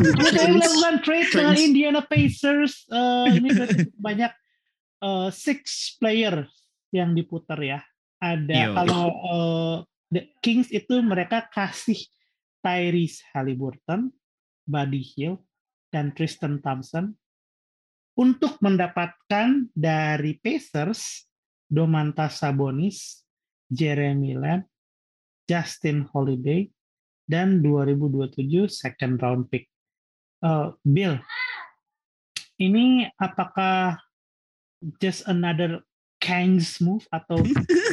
Melakukan 0.00 0.96
trade 1.04 1.30
dengan. 1.32 1.56
Indiana 1.56 2.02
Pacers. 2.04 2.88
Eh, 2.88 3.26
ini 3.38 3.48
banyak 4.06 4.32
eh, 5.04 5.28
six 5.32 5.94
player 6.00 6.46
yang 6.94 7.12
diputar 7.12 7.58
ya. 7.60 7.80
Ada 8.16 8.54
Yo. 8.56 8.72
kalau 8.72 9.04
eh, 9.12 9.76
the 10.12 10.22
Kings 10.40 10.72
itu 10.72 11.00
mereka 11.04 11.44
kasih 11.52 11.98
Tyrese 12.64 13.22
Halliburton, 13.30 14.10
Buddy 14.66 15.02
Hield, 15.02 15.40
dan 15.94 16.10
Tristan 16.16 16.58
Thompson 16.64 17.14
untuk 18.16 18.58
mendapatkan 18.64 19.70
dari 19.76 20.40
Pacers 20.40 21.28
Domantas 21.68 22.42
Sabonis, 22.42 23.22
Jeremy 23.70 24.34
Lamb, 24.34 24.64
Justin 25.46 26.08
Holiday, 26.10 26.66
dan 27.28 27.62
2027 27.62 28.66
second 28.66 29.20
round 29.22 29.46
pick. 29.52 29.70
Eh, 30.42 30.68
Bill, 30.82 31.20
ini 32.58 33.06
apakah 33.20 34.00
just 34.98 35.22
another 35.30 35.85
Kangs 36.16 36.80
move 36.80 37.04
atau 37.12 37.38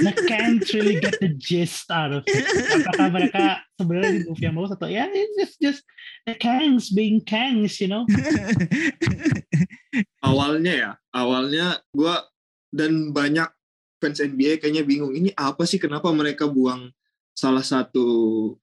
the 0.01 0.13
Kangs 0.25 0.71
really 0.71 0.97
get 0.97 1.19
the 1.19 1.35
gist 1.35 1.91
out 1.91 2.15
of 2.15 2.23
it? 2.25 2.47
Apakah 2.87 3.11
mereka 3.11 3.43
sebenarnya 3.75 4.11
di 4.15 4.21
move 4.25 4.41
yang 4.41 4.55
bagus 4.55 4.73
atau 4.79 4.87
ya 4.87 5.05
it's 5.11 5.35
just, 5.35 5.55
just 5.59 5.81
the 6.23 6.35
Kangs 6.35 6.95
being 6.95 7.19
Kangs, 7.23 7.83
you 7.83 7.91
know? 7.91 8.07
awalnya 10.25 10.73
ya 10.73 10.91
awalnya 11.13 11.77
gue 11.93 12.15
dan 12.73 13.13
banyak 13.13 13.47
fans 14.01 14.19
NBA 14.19 14.59
kayaknya 14.59 14.83
bingung 14.83 15.13
ini 15.13 15.29
apa 15.37 15.63
sih 15.63 15.77
kenapa 15.77 16.09
mereka 16.11 16.49
buang 16.49 16.89
salah 17.33 17.65
satu 17.65 18.05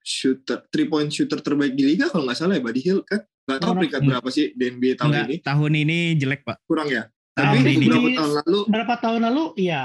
shooter 0.03 0.63
three 0.71 0.87
point 0.87 1.11
shooter 1.11 1.43
terbaik 1.43 1.75
di 1.75 1.95
liga 1.95 2.11
kalau 2.11 2.27
nggak 2.27 2.39
salah 2.39 2.55
ya 2.59 2.63
Buddy 2.63 2.83
Hield 2.83 3.05
kan 3.07 3.23
nggak 3.49 3.59
tahu 3.59 3.73
peringkat 3.83 4.01
berapa 4.07 4.29
sih 4.31 4.55
di 4.55 4.65
NBA 4.71 4.93
tahun 5.01 5.11
Enggak, 5.11 5.27
ini 5.27 5.37
tahun 5.43 5.73
ini 5.75 5.99
jelek, 6.19 6.41
Pak. 6.47 6.57
kurang 6.71 6.87
ya 6.87 7.11
Tapi 7.43 7.59
ini. 7.71 7.87
beberapa 7.87 8.11
tahun 8.15 8.33
lalu 8.39 8.59
Berapa 8.67 8.95
tahun 8.97 9.21
lalu? 9.25 9.45
Iya. 9.57 9.83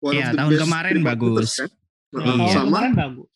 one 0.00 0.12
Iya, 0.12 0.20
of 0.20 0.26
the 0.26 0.36
tahun 0.36 0.50
best 0.50 0.62
kemarin 0.62 0.96
bagus. 1.00 1.50
kan? 1.54 1.70
Nah, 2.10 2.20
Iya. 2.20 2.30
Tahun 2.30 2.48
sama 2.50 2.66
kemarin 2.66 2.92
bagus. 2.94 3.28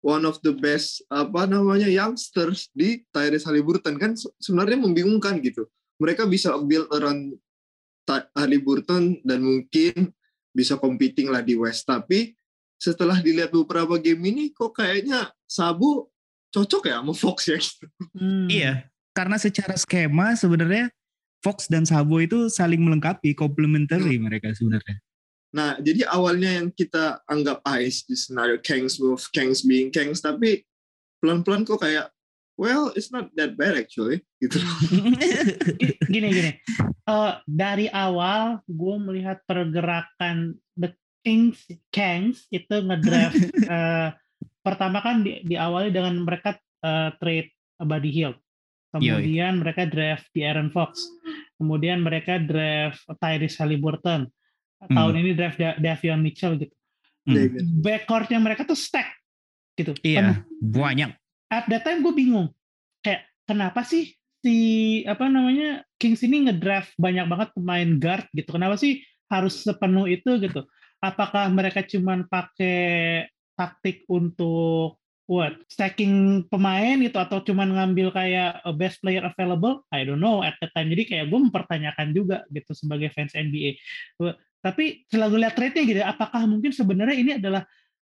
one 0.00 0.24
of 0.24 0.36
the 0.40 0.52
best 0.52 0.88
apa 1.08 1.40
namanya 1.44 1.88
youngsters 1.88 2.68
di 2.70 2.88
Tyrese 3.08 3.44
Halliburton 3.44 3.96
kan 3.96 4.12
se- 4.12 4.30
sebenarnya 4.36 4.78
membingungkan 4.78 5.40
gitu. 5.40 5.64
Mereka 5.96 6.24
bisa 6.24 6.52
build 6.60 6.90
around 6.90 7.34
Halliburton 8.32 9.20
dan 9.22 9.40
mungkin 9.40 10.12
bisa 10.50 10.76
competing 10.76 11.28
lah 11.28 11.40
di 11.40 11.56
West. 11.56 11.84
Tapi 11.84 12.36
setelah 12.76 13.16
dilihat 13.18 13.48
beberapa 13.48 13.96
game 13.96 14.20
ini 14.28 14.44
kok 14.50 14.76
kayaknya 14.76 15.32
Sabu 15.44 16.10
cocok 16.50 16.84
ya 16.84 17.00
sama 17.00 17.12
Fox 17.12 17.38
ya 17.48 17.56
gitu. 17.56 17.86
Hmm. 18.12 18.46
Iya, 18.46 18.86
karena 19.10 19.34
secara 19.34 19.74
skema 19.74 20.36
sebenarnya 20.36 20.92
Fox 21.44 21.68
dan 21.68 21.84
Sabo 21.84 22.16
itu 22.24 22.48
saling 22.48 22.80
melengkapi, 22.80 23.36
complementary 23.36 24.16
mereka 24.16 24.48
sebenarnya. 24.56 24.96
Nah, 25.54 25.78
jadi 25.78 26.08
awalnya 26.08 26.58
yang 26.58 26.72
kita 26.72 27.20
anggap 27.30 27.60
ah 27.62 27.78
is 27.78 28.02
the 28.08 28.16
scenario 28.16 28.56
Kangs 28.58 28.96
move, 28.96 29.22
Kangs 29.30 29.62
being 29.62 29.92
Kangs, 29.92 30.24
tapi 30.24 30.64
pelan-pelan 31.22 31.68
kok 31.68 31.84
kayak 31.84 32.10
well, 32.58 32.90
it's 32.98 33.14
not 33.14 33.30
that 33.38 33.54
bad 33.54 33.78
actually 33.78 34.24
gitu. 34.42 34.58
Gi- 35.78 35.98
Gini 36.14 36.28
gini. 36.32 36.52
Eh, 37.04 37.32
dari 37.46 37.86
awal 37.92 38.64
gue 38.66 38.96
melihat 38.98 39.44
pergerakan 39.46 40.58
the 40.74 40.90
Kings 41.22 41.62
Kangs 41.94 42.48
itu 42.50 42.74
ngedraft 42.74 43.38
eh, 43.74 44.08
pertama 44.64 44.98
kan 45.04 45.22
di, 45.22 45.44
diawali 45.46 45.94
dengan 45.94 46.18
mereka 46.24 46.58
eh, 46.82 47.10
trade 47.22 47.50
Buddy 47.78 48.10
Hield. 48.10 48.38
Kemudian 48.94 49.52
mereka 49.58 49.82
draft 49.84 50.26
di 50.30 50.46
Aaron 50.46 50.70
Fox. 50.70 51.02
Kemudian 51.58 51.98
mereka 52.00 52.38
draft 52.38 53.02
Tyrese 53.18 53.58
Halliburton. 53.58 54.30
Tahun 54.84 55.14
ini 55.16 55.34
draft 55.34 55.58
Da- 55.58 55.78
Davion 55.80 56.20
Mitchell 56.20 56.54
gitu. 56.56 56.74
Hmm. 57.24 57.80
Backcourtnya 57.80 58.36
mereka 58.36 58.62
tuh 58.62 58.76
stack 58.76 59.08
gitu. 59.74 59.96
Penuh 59.96 60.04
Iya, 60.04 60.44
banyak. 60.60 61.10
at 61.48 61.64
that 61.66 61.82
time 61.82 62.02
gue 62.02 62.12
bingung 62.12 62.50
kayak 63.00 63.24
kenapa 63.46 63.80
sih 63.80 64.12
si 64.38 64.56
apa 65.06 65.30
namanya 65.30 65.82
Kings 65.96 66.20
ini 66.20 66.44
ngedraft 66.44 66.92
banyak 66.98 67.24
banget 67.24 67.48
pemain 67.54 67.90
guard 67.96 68.26
gitu 68.34 68.52
kenapa 68.52 68.74
sih 68.76 69.00
harus 69.30 69.62
sepenuh 69.62 70.04
itu 70.04 70.36
gitu 70.36 70.66
apakah 70.98 71.48
mereka 71.48 71.80
cuman 71.80 72.26
pakai 72.28 73.24
taktik 73.54 74.02
untuk 74.10 74.98
what? 75.24 75.56
Stacking 75.68 76.46
pemain 76.48 77.00
gitu 77.00 77.16
atau 77.20 77.40
cuman 77.44 77.72
ngambil 77.74 78.12
kayak 78.12 78.64
best 78.76 79.00
player 79.04 79.24
available? 79.24 79.84
I 79.92 80.04
don't 80.04 80.20
know 80.20 80.44
at 80.44 80.56
that 80.60 80.72
time. 80.72 80.92
Jadi 80.92 81.08
kayak 81.10 81.32
gue 81.32 81.40
mempertanyakan 81.50 82.12
juga 82.12 82.42
gitu 82.52 82.72
sebagai 82.72 83.12
fans 83.12 83.32
NBA 83.34 83.80
tapi 84.64 85.04
setelah 85.04 85.28
gue 85.28 85.40
lihat 85.44 85.52
trade-nya 85.52 85.84
gitu 85.84 86.00
apakah 86.00 86.48
mungkin 86.48 86.72
sebenarnya 86.72 87.16
ini 87.20 87.32
adalah 87.36 87.68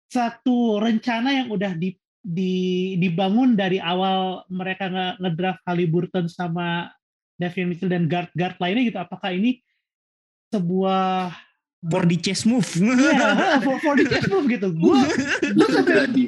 satu 0.05 0.77
rencana 0.77 1.41
yang 1.41 1.49
udah 1.49 1.73
di, 1.73 1.97
di 2.21 2.93
dibangun 3.01 3.57
dari 3.57 3.81
awal 3.81 4.45
mereka 4.53 4.85
nge- 4.85 5.17
ngedraft 5.25 5.65
Halliburton 5.65 6.29
sama 6.29 6.93
Davion 7.41 7.73
Mitchell 7.73 7.89
dan 7.89 8.05
guard-guard 8.05 8.61
lainnya 8.61 8.83
gitu? 8.93 8.99
Apakah 9.01 9.33
ini 9.33 9.65
sebuah 10.53 11.33
For 11.85 12.01
the 12.01 12.17
chess 12.17 12.49
move. 12.49 12.65
ya 12.81 13.61
for, 13.65 13.77
for 13.77 13.93
the 13.93 14.09
chess 14.09 14.25
move 14.25 14.49
gitu. 14.49 14.73
Gue 14.73 14.97
gue 15.53 15.67
sampai 15.69 15.93
Jadi 16.09 16.23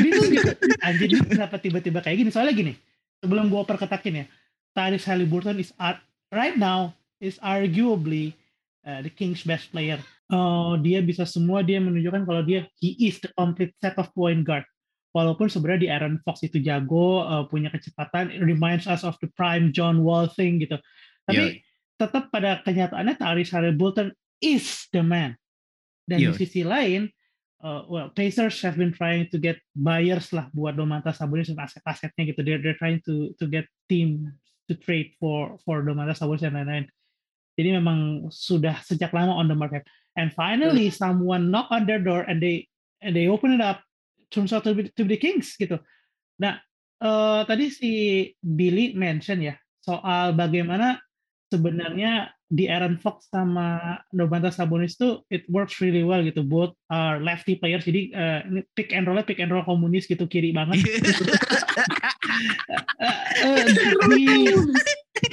bingung 0.00 0.28
gitu. 0.32 0.52
Anjir 0.80 1.08
ini 1.12 1.26
kenapa 1.28 1.60
tiba-tiba 1.60 2.00
kayak 2.00 2.24
gini? 2.24 2.30
Soalnya 2.32 2.56
gini 2.56 2.72
sebelum 3.20 3.48
gue 3.48 3.62
perketakin 3.64 4.24
ya 4.24 4.26
Tyrese 4.76 5.08
Halliburton 5.08 5.56
is 5.56 5.72
ar- 5.80 6.02
right 6.28 6.58
now 6.58 6.92
is 7.22 7.40
arguably 7.40 8.36
uh, 8.84 9.00
the 9.00 9.08
Kings 9.08 9.46
best 9.46 9.72
player. 9.72 9.96
Oh, 10.28 10.76
dia 10.76 11.00
bisa 11.00 11.24
semua 11.24 11.64
dia 11.64 11.78
menunjukkan 11.80 12.24
kalau 12.28 12.42
dia 12.44 12.68
he 12.80 12.96
is 13.00 13.20
the 13.20 13.32
complete 13.32 13.72
set 13.80 13.96
of 13.96 14.10
point 14.12 14.44
guard. 14.44 14.66
Walaupun 15.14 15.46
sebenarnya 15.46 15.80
di 15.80 15.88
Aaron 15.94 16.18
Fox 16.26 16.42
itu 16.42 16.58
jago 16.58 17.22
uh, 17.22 17.46
punya 17.46 17.70
kecepatan 17.70 18.34
it 18.34 18.42
reminds 18.42 18.90
us 18.90 19.06
of 19.06 19.14
the 19.22 19.30
prime 19.38 19.70
John 19.70 20.02
Wall 20.02 20.26
thing 20.26 20.58
gitu. 20.58 20.74
Tapi 21.24 21.62
tetap 21.94 22.28
pada 22.34 22.60
kenyataannya 22.66 23.14
Tyrese 23.14 23.54
Halliburton 23.54 24.10
is 24.42 24.88
the 24.90 25.02
man 25.02 25.36
dan 26.06 26.20
di 26.20 26.28
Iya. 26.28 26.36
sisi 26.36 26.62
lain 26.66 27.08
uh, 27.64 27.84
well 27.88 28.08
Pacers 28.12 28.60
have 28.62 28.76
been 28.76 28.92
trying 28.92 29.28
to 29.32 29.38
get 29.40 29.58
buyers 29.74 30.30
lah 30.34 30.50
buat 30.52 30.76
Domantas 30.76 31.18
Sabonis 31.18 31.50
dan 31.50 31.62
aset-asetnya 31.64 32.34
gitu. 32.34 32.40
They're, 32.44 32.60
they're 32.60 32.78
trying 32.78 33.00
to 33.08 33.32
to 33.40 33.44
get 33.48 33.64
team 33.88 34.34
to 34.68 34.76
trade 34.76 35.16
for 35.16 35.56
for 35.64 35.80
Domantas 35.84 36.20
Sabonis 36.20 36.44
dan 36.44 36.54
lain-lain. 36.54 36.86
Jadi 37.54 37.68
memang 37.70 38.28
sudah 38.34 38.82
sejak 38.82 39.14
lama 39.14 39.38
on 39.38 39.46
the 39.46 39.56
market. 39.56 39.86
And 40.18 40.30
finally 40.34 40.90
someone 40.90 41.50
knock 41.50 41.70
on 41.70 41.86
their 41.86 42.02
door 42.02 42.26
and 42.26 42.42
they 42.42 42.66
and 43.02 43.14
they 43.14 43.30
open 43.30 43.54
it 43.54 43.62
up. 43.62 43.82
turns 44.34 44.52
out 44.52 44.64
to 44.64 44.74
be, 44.74 44.90
to 44.90 45.06
be 45.06 45.14
the 45.14 45.20
Kings 45.20 45.54
gitu. 45.54 45.78
Nah, 46.42 46.58
uh, 46.98 47.46
tadi 47.46 47.70
si 47.70 47.90
Billy 48.42 48.98
mention 48.98 49.38
ya 49.46 49.54
soal 49.78 50.34
bagaimana 50.34 50.98
sebenarnya 51.54 52.34
di 52.50 52.70
Aaron 52.70 52.98
Fox 52.98 53.30
sama 53.30 53.98
Domantas 54.10 54.58
Sabonis 54.58 54.94
itu 54.98 55.22
it 55.30 55.46
works 55.50 55.78
really 55.82 56.02
well 56.02 56.22
gitu. 56.22 56.42
Both 56.42 56.74
are 56.90 57.18
lefty 57.22 57.58
players. 57.58 57.86
Jadi 57.86 58.14
uh, 58.14 58.46
ini 58.46 58.62
pick 58.78 58.94
and 58.94 59.06
roll 59.06 59.22
pick 59.22 59.38
and 59.38 59.50
roll 59.50 59.66
komunis 59.66 60.06
gitu 60.06 60.26
kiri 60.26 60.54
banget. 60.54 60.82
Uh, 63.42 63.58
uh, 63.58 63.64
di 64.14 64.26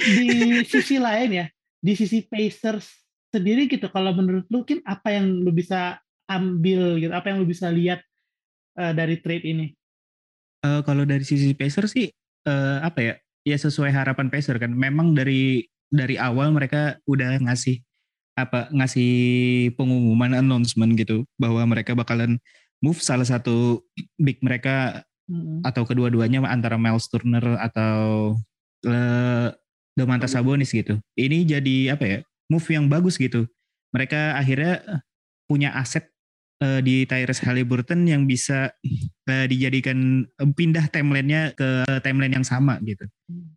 di 0.02 0.28
sisi 0.66 0.98
lain 0.98 1.30
ya 1.30 1.46
di 1.78 1.92
sisi 1.98 2.26
Pacers 2.26 2.86
sendiri 3.30 3.70
gitu. 3.70 3.86
Kalau 3.90 4.14
menurut 4.14 4.46
lu 4.50 4.66
Kim 4.66 4.82
apa 4.82 5.14
yang 5.14 5.46
lu 5.46 5.54
bisa 5.54 6.02
ambil 6.30 6.98
gitu? 7.02 7.12
Apa 7.14 7.34
yang 7.34 7.42
lu 7.42 7.46
bisa 7.46 7.70
lihat 7.70 8.02
uh, 8.78 8.90
dari 8.90 9.18
trade 9.18 9.46
ini? 9.46 9.66
Uh, 10.62 10.82
kalau 10.86 11.02
dari 11.02 11.26
sisi 11.26 11.54
Pacers 11.54 11.94
sih 11.94 12.10
uh, 12.46 12.82
apa 12.82 13.00
ya? 13.02 13.14
Ya 13.42 13.58
sesuai 13.58 13.90
harapan 13.90 14.30
Pacers 14.30 14.62
kan. 14.62 14.70
Memang 14.70 15.18
dari 15.18 15.66
dari 15.92 16.16
awal 16.16 16.50
mereka 16.56 16.96
udah 17.04 17.36
ngasih 17.44 17.84
apa 18.32 18.72
ngasih 18.72 19.12
pengumuman 19.76 20.40
announcement 20.40 20.96
gitu 20.96 21.28
bahwa 21.36 21.60
mereka 21.68 21.92
bakalan 21.92 22.40
move 22.80 22.98
salah 22.98 23.28
satu 23.28 23.84
big 24.16 24.40
mereka 24.40 25.04
mm-hmm. 25.28 25.68
atau 25.68 25.84
kedua-duanya 25.84 26.40
antara 26.48 26.80
Miles 26.80 27.06
Turner 27.12 27.60
atau 27.60 28.34
uh, 28.88 29.48
Domantas 29.92 30.32
Sabonis 30.32 30.72
gitu. 30.72 30.96
Ini 31.14 31.44
jadi 31.44 31.92
apa 31.92 32.04
ya? 32.08 32.18
Move 32.48 32.64
yang 32.72 32.88
bagus 32.88 33.20
gitu. 33.20 33.44
Mereka 33.92 34.40
akhirnya 34.40 35.04
punya 35.44 35.76
aset 35.76 36.08
uh, 36.62 36.80
di 36.80 37.02
Tyrese 37.04 37.42
Halliburton 37.42 38.06
yang 38.06 38.24
bisa 38.30 38.70
uh, 39.26 39.46
dijadikan 39.50 40.22
uh, 40.38 40.50
pindah 40.54 40.86
timelinenya 40.94 41.52
ke 41.58 41.84
timeline 42.06 42.38
yang 42.38 42.46
sama 42.46 42.78
gitu. 42.86 43.04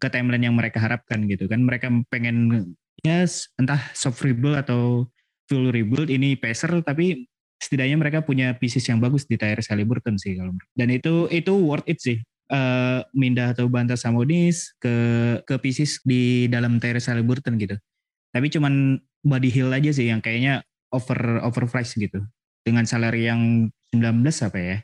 Ke 0.02 0.10
timeline 0.10 0.50
yang 0.50 0.58
mereka 0.58 0.82
harapkan 0.82 1.30
gitu 1.30 1.46
kan. 1.46 1.62
Mereka 1.62 1.94
pengen 2.10 2.68
ya 3.06 3.22
yes, 3.22 3.54
entah 3.62 3.80
soft 3.94 4.26
rebuild 4.26 4.58
atau 4.58 5.06
full 5.46 5.70
rebuild 5.70 6.10
ini 6.10 6.34
pacer 6.34 6.82
tapi 6.82 7.30
setidaknya 7.62 8.02
mereka 8.02 8.20
punya 8.26 8.58
pieces 8.58 8.82
yang 8.90 8.98
bagus 8.98 9.30
di 9.30 9.38
Tyrese 9.38 9.70
Halliburton 9.70 10.18
sih 10.18 10.36
kalau 10.36 10.58
dan 10.74 10.90
itu 10.90 11.30
itu 11.30 11.54
worth 11.54 11.86
it 11.86 12.02
sih. 12.02 12.20
Uh, 12.46 13.02
mindah 13.18 13.58
atau 13.58 13.66
bantah 13.66 13.98
Samonis 13.98 14.78
ke 14.78 14.94
ke 15.50 15.58
pieces 15.58 15.98
di 16.06 16.46
dalam 16.46 16.78
Tyrese 16.78 17.10
Halliburton 17.10 17.58
gitu. 17.58 17.74
Tapi 18.30 18.54
cuman 18.54 19.02
body 19.26 19.50
hill 19.50 19.74
aja 19.74 19.90
sih 19.90 20.14
yang 20.14 20.22
kayaknya 20.22 20.62
over 20.94 21.42
overpriced 21.42 21.98
gitu 21.98 22.22
dengan 22.66 22.84
salary 22.90 23.30
yang 23.30 23.70
19 23.94 24.26
apa 24.50 24.58
ya. 24.58 24.78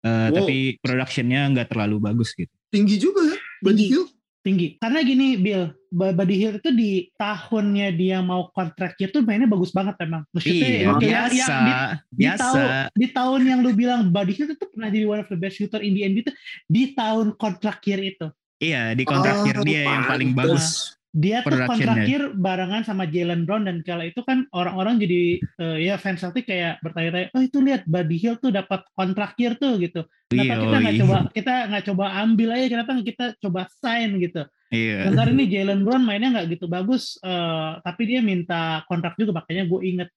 Uh, 0.00 0.32
wow. 0.32 0.36
Tapi 0.40 0.56
productionnya 0.80 1.40
nggak 1.52 1.68
terlalu 1.76 2.00
bagus 2.00 2.32
gitu. 2.32 2.50
Tinggi 2.72 2.96
juga 2.96 3.20
ya, 3.28 3.36
Buddy 3.60 3.84
Hill. 3.92 4.08
Tinggi. 4.40 4.80
Karena 4.80 5.04
gini, 5.04 5.36
Bill, 5.36 5.68
Buddy 5.92 6.36
Hill 6.40 6.56
itu 6.64 6.70
di 6.72 7.12
tahunnya 7.20 7.92
dia 7.92 8.24
mau 8.24 8.48
kontrak 8.56 8.96
itu 8.96 9.20
mainnya 9.20 9.44
bagus 9.44 9.68
banget 9.68 10.00
emang. 10.00 10.24
Maksudnya 10.32 10.64
iya, 10.64 10.80
ya, 10.80 10.92
biasa, 10.96 11.36
yang 11.36 11.60
di, 11.60 11.72
biasa. 12.16 12.40
Di 12.40 12.40
tahun, 12.40 12.64
di 12.96 13.06
tahun 13.12 13.40
yang 13.44 13.58
lu 13.60 13.70
bilang 13.76 14.00
Buddy 14.08 14.32
Hill 14.32 14.56
itu 14.56 14.64
pernah 14.72 14.88
jadi 14.88 15.04
one 15.04 15.20
of 15.20 15.28
the 15.28 15.36
best 15.36 15.60
shooter 15.60 15.84
in 15.84 15.92
the 15.92 16.08
NBA 16.08 16.24
itu 16.24 16.32
di 16.64 16.82
tahun 16.96 17.36
kontrak 17.36 17.84
year 17.84 18.00
itu. 18.00 18.32
Iya, 18.64 18.96
di 18.96 19.04
kontrak 19.04 19.36
oh, 19.40 19.44
year 19.44 19.58
dia 19.60 19.80
yang 19.84 20.08
paling 20.08 20.32
bagus 20.32 20.96
dia 21.10 21.42
tuh 21.42 21.66
kontrakir 21.66 22.30
barengan 22.38 22.86
sama 22.86 23.02
Jalen 23.02 23.42
Brown 23.42 23.66
dan 23.66 23.82
kala 23.82 24.06
itu 24.06 24.22
kan 24.22 24.46
orang-orang 24.54 25.02
jadi 25.02 25.42
uh, 25.58 25.78
ya 25.78 25.98
fans 25.98 26.22
Celtic 26.22 26.46
kayak 26.46 26.78
bertanya-tanya 26.86 27.34
oh 27.34 27.42
itu 27.42 27.58
lihat 27.58 27.82
Buddy 27.82 28.14
Hill 28.14 28.38
tuh 28.38 28.54
dapat 28.54 28.86
kontrakir 28.94 29.58
tuh 29.58 29.74
gitu. 29.82 30.06
Kenapa 30.30 30.62
kita 30.62 30.76
nggak 30.78 30.96
coba 31.02 31.16
kita 31.34 31.54
nggak 31.66 31.84
coba 31.90 32.04
ambil 32.22 32.48
aja 32.54 32.66
kenapa 32.70 32.90
kita 33.02 33.24
coba 33.42 33.66
sign 33.82 34.22
gitu. 34.22 34.46
Iya. 34.70 35.10
Bentar 35.10 35.26
ini 35.34 35.44
Jalen 35.50 35.82
Brown 35.82 36.06
mainnya 36.06 36.30
nggak 36.30 36.46
gitu 36.54 36.70
bagus 36.70 37.18
uh, 37.26 37.82
tapi 37.82 38.06
dia 38.06 38.22
minta 38.22 38.86
kontrak 38.86 39.18
juga 39.18 39.42
makanya 39.42 39.66
gue 39.66 39.80
inget 39.82 40.08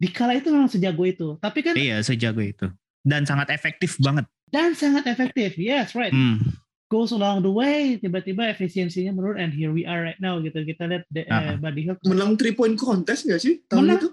di 0.00 0.08
kala 0.08 0.40
itu 0.40 0.48
memang 0.48 0.72
sejago 0.72 1.04
itu 1.04 1.36
tapi 1.36 1.60
kan 1.60 1.76
iya 1.76 2.00
sejago 2.00 2.40
itu. 2.40 2.72
Dan 3.04 3.28
sangat 3.28 3.52
efektif 3.52 4.00
banget. 4.00 4.24
Dan 4.48 4.72
sangat 4.72 5.04
efektif 5.04 5.60
yes 5.60 5.92
right. 5.92 6.16
Hmm 6.16 6.59
goes 6.90 7.14
along 7.14 7.46
the 7.46 7.52
way 7.52 7.96
tiba-tiba 7.96 8.50
efisiensinya 8.50 9.14
menurun 9.14 9.38
and 9.38 9.54
here 9.54 9.70
we 9.70 9.86
are 9.86 10.02
right 10.02 10.18
now 10.18 10.36
gitu 10.42 10.66
kita 10.66 10.90
lihat 10.90 11.06
uh, 11.06 11.54
uh 11.54 11.56
Buddy 11.62 11.86
Hield 11.86 12.02
menang 12.02 12.34
three 12.34 12.52
point 12.52 12.74
contest 12.74 13.24
nggak 13.24 13.40
sih 13.40 13.62
tahun 13.70 13.86
menang. 13.86 13.98
itu 14.02 14.08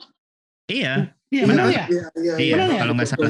iya 0.70 0.94
Iya, 1.28 1.44
menang, 1.44 1.68
ya? 1.68 1.86
Iya, 1.92 2.06
iya, 2.16 2.36
iya. 2.40 2.56
iya 2.56 2.80
kalau 2.80 2.94
nggak 2.96 3.08
salah. 3.12 3.30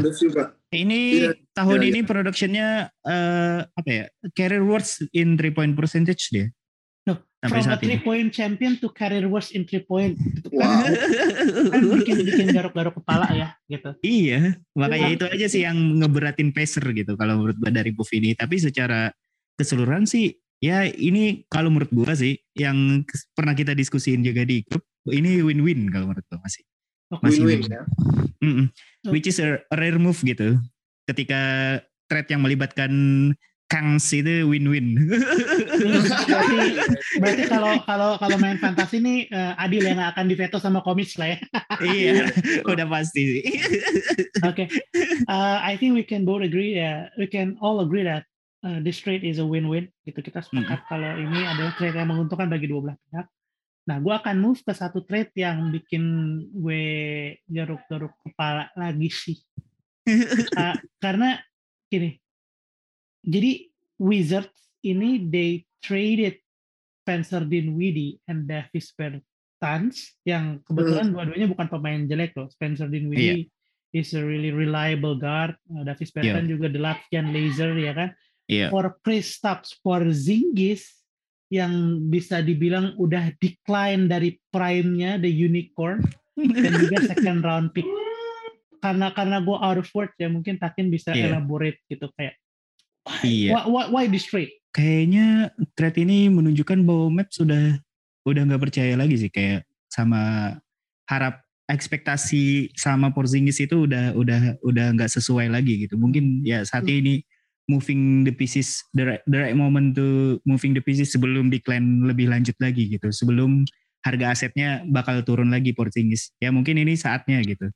Ini 0.70 1.00
iya, 1.18 1.32
tahun 1.58 1.80
iya, 1.82 1.90
ini 1.90 2.00
iya. 2.06 2.06
productionnya 2.06 2.68
uh, 3.02 3.66
apa 3.74 3.90
ya? 3.90 4.06
Career 4.38 4.62
worst 4.62 5.02
in 5.18 5.34
three 5.34 5.50
point 5.50 5.74
percentage 5.74 6.30
dia. 6.30 6.54
No, 7.10 7.18
Sampai 7.42 7.66
from 7.66 7.74
a 7.74 7.78
three 7.82 7.98
point 7.98 8.30
champion 8.30 8.78
to 8.78 8.94
career 8.94 9.26
worst 9.26 9.58
in 9.58 9.66
three 9.66 9.82
point. 9.82 10.14
Gitu. 10.14 10.46
Wow. 10.54 10.86
kan 11.74 11.82
bikin 11.98 12.18
bikin 12.22 12.48
garuk-garuk 12.54 13.02
kepala 13.02 13.34
ya, 13.34 13.58
gitu. 13.66 13.98
Iya, 14.06 14.62
makanya 14.78 15.10
itu 15.18 15.26
aja 15.26 15.48
sih 15.50 15.66
yang 15.66 15.78
ngeberatin 15.98 16.54
pacer 16.54 16.86
gitu 16.94 17.18
kalau 17.18 17.42
menurut 17.42 17.58
dari 17.66 17.98
move 17.98 18.14
ini. 18.14 18.38
Tapi 18.38 18.62
secara 18.62 19.10
keseluruhan 19.58 20.06
sih 20.06 20.38
ya 20.62 20.86
ini 20.86 21.46
kalau 21.52 21.70
menurut 21.74 21.92
gua 21.94 22.14
sih 22.14 22.38
yang 22.58 23.04
pernah 23.34 23.54
kita 23.54 23.74
diskusiin 23.78 24.26
juga 24.26 24.46
di 24.46 24.64
grup 24.66 24.86
ini 25.10 25.42
win-win 25.42 25.90
kalau 25.90 26.14
menurut 26.14 26.26
gua 26.30 26.40
masih 26.42 26.64
oh, 27.14 27.20
masih 27.22 27.42
win-win 27.44 27.74
ya. 27.74 27.84
Mm 28.38 28.54
-mm. 28.54 28.68
Which 29.10 29.26
is 29.26 29.42
a 29.42 29.66
rare 29.74 29.98
move 29.98 30.22
gitu. 30.22 30.62
Ketika 31.10 31.40
trade 32.06 32.30
yang 32.32 32.46
melibatkan 32.46 32.92
Kangs 33.68 34.16
itu 34.16 34.48
win-win. 34.48 34.96
berarti, 34.96 36.60
berarti 37.20 37.44
kalau 37.52 37.76
kalau 37.84 38.16
kalau 38.16 38.38
main 38.40 38.56
fantasi 38.56 39.04
ini 39.04 39.28
uh, 39.28 39.60
adil 39.60 39.84
yang 39.84 40.00
akan 40.00 40.32
diveto 40.32 40.56
sama 40.56 40.80
komis 40.80 41.20
lah 41.20 41.36
ya. 41.36 41.40
iya, 41.92 42.32
udah 42.72 42.88
pasti 42.88 43.22
sih. 43.28 43.44
Oke, 44.48 44.64
okay. 44.64 44.68
uh, 45.28 45.60
I 45.60 45.76
think 45.76 46.00
we 46.00 46.08
can 46.08 46.24
both 46.24 46.48
agree 46.48 46.80
ya, 46.80 46.80
yeah, 46.80 46.98
we 47.20 47.28
can 47.28 47.60
all 47.60 47.84
agree 47.84 48.08
that 48.08 48.24
uh, 48.66 48.80
this 48.82 49.02
trade 49.04 49.28
is 49.28 49.38
a 49.38 49.46
win-win 49.46 49.92
gitu 50.08 50.24
kita 50.24 50.42
sepakat 50.42 50.82
hmm. 50.82 50.90
kalau 50.90 51.12
ini 51.20 51.40
adalah 51.46 51.74
trade 51.78 51.98
yang 51.98 52.10
menguntungkan 52.10 52.50
bagi 52.50 52.70
dua 52.70 52.82
belah 52.90 52.98
pihak. 53.10 53.28
Nah, 53.88 54.04
gue 54.04 54.12
akan 54.12 54.36
move 54.44 54.60
ke 54.68 54.74
satu 54.76 55.08
trade 55.08 55.32
yang 55.40 55.72
bikin 55.72 56.04
gue 56.52 56.84
garuk-garuk 57.48 58.12
kepala 58.20 58.68
lagi 58.76 59.08
sih. 59.08 59.40
uh, 60.60 60.76
karena 61.04 61.40
gini, 61.88 62.20
jadi 63.24 63.64
Wizards 63.96 64.76
ini 64.84 65.24
they 65.32 65.64
traded 65.80 66.44
Spencer 67.02 67.48
Dinwiddie 67.48 68.20
and 68.28 68.44
Davis 68.44 68.92
Bertans 68.92 70.20
yang 70.28 70.60
kebetulan 70.68 71.08
hmm. 71.08 71.14
dua-duanya 71.16 71.48
bukan 71.48 71.68
pemain 71.72 72.04
jelek 72.04 72.36
loh. 72.36 72.52
Spencer 72.52 72.92
Dinwiddie 72.92 73.48
yeah. 73.48 74.04
is 74.04 74.12
a 74.12 74.20
really 74.20 74.52
reliable 74.52 75.16
guard. 75.16 75.56
Uh, 75.72 75.88
Davis 75.88 76.12
Bertans 76.12 76.44
yeah. 76.44 76.52
juga 76.60 76.68
the 76.68 76.82
Latvian 76.84 77.32
laser 77.32 77.72
ya 77.80 77.96
kan 77.96 78.12
yeah. 78.48 78.72
for 78.72 78.98
Kristaps 79.04 79.78
Porzingis 79.80 80.98
yang 81.48 82.04
bisa 82.12 82.44
dibilang 82.44 82.96
udah 83.00 83.32
decline 83.40 84.12
dari 84.12 84.36
prime-nya 84.52 85.16
the 85.16 85.32
unicorn 85.32 86.04
dan 86.36 86.72
juga 86.76 86.98
second 87.16 87.40
round 87.40 87.72
pick 87.72 87.88
karena 88.84 89.10
karena 89.16 89.38
gue 89.42 89.58
out 89.58 89.80
of 89.80 89.90
words 89.96 90.16
ya 90.20 90.30
mungkin 90.30 90.60
Takin 90.60 90.92
bisa 90.92 91.16
yeah. 91.16 91.34
elaborate 91.34 91.80
gitu 91.90 92.08
kayak 92.16 92.36
why, 93.08 93.24
yeah. 93.26 93.54
why, 93.56 93.64
why, 93.66 93.86
why 93.90 94.04
this 94.06 94.28
trade? 94.28 94.52
Kayaknya 94.76 95.56
trade 95.74 95.98
ini 96.04 96.30
menunjukkan 96.30 96.84
bahwa 96.86 97.22
Map 97.22 97.30
sudah 97.34 97.82
udah 98.28 98.42
nggak 98.44 98.64
percaya 98.70 98.94
lagi 99.00 99.16
sih 99.18 99.32
kayak 99.32 99.64
sama 99.88 100.54
harap 101.08 101.42
ekspektasi 101.68 102.76
sama 102.76 103.12
Porzingis 103.12 103.60
itu 103.60 103.88
udah 103.88 104.16
udah 104.16 104.60
udah 104.62 104.86
nggak 104.94 105.12
sesuai 105.12 105.50
lagi 105.50 105.88
gitu. 105.88 105.96
Mungkin 105.98 106.44
ya 106.46 106.62
saat 106.68 106.86
hmm. 106.86 107.00
ini 107.02 107.14
moving 107.68 108.24
the 108.24 108.32
pieces 108.32 108.84
the 108.96 109.04
right, 109.04 109.24
the 109.28 109.40
right 109.44 109.56
moment 109.56 109.94
to 109.94 110.40
moving 110.48 110.72
the 110.72 110.84
pieces 110.84 111.12
sebelum 111.12 111.52
decline 111.52 112.08
lebih 112.08 112.32
lanjut 112.32 112.56
lagi 112.64 112.88
gitu. 112.88 113.12
Sebelum 113.12 113.68
harga 114.08 114.32
asetnya 114.32 114.88
bakal 114.88 115.20
turun 115.28 115.52
lagi 115.52 115.76
Porzingis 115.76 116.32
ya 116.40 116.50
mungkin 116.50 116.80
ini 116.80 116.96
saatnya 116.96 117.44
gitu. 117.44 117.68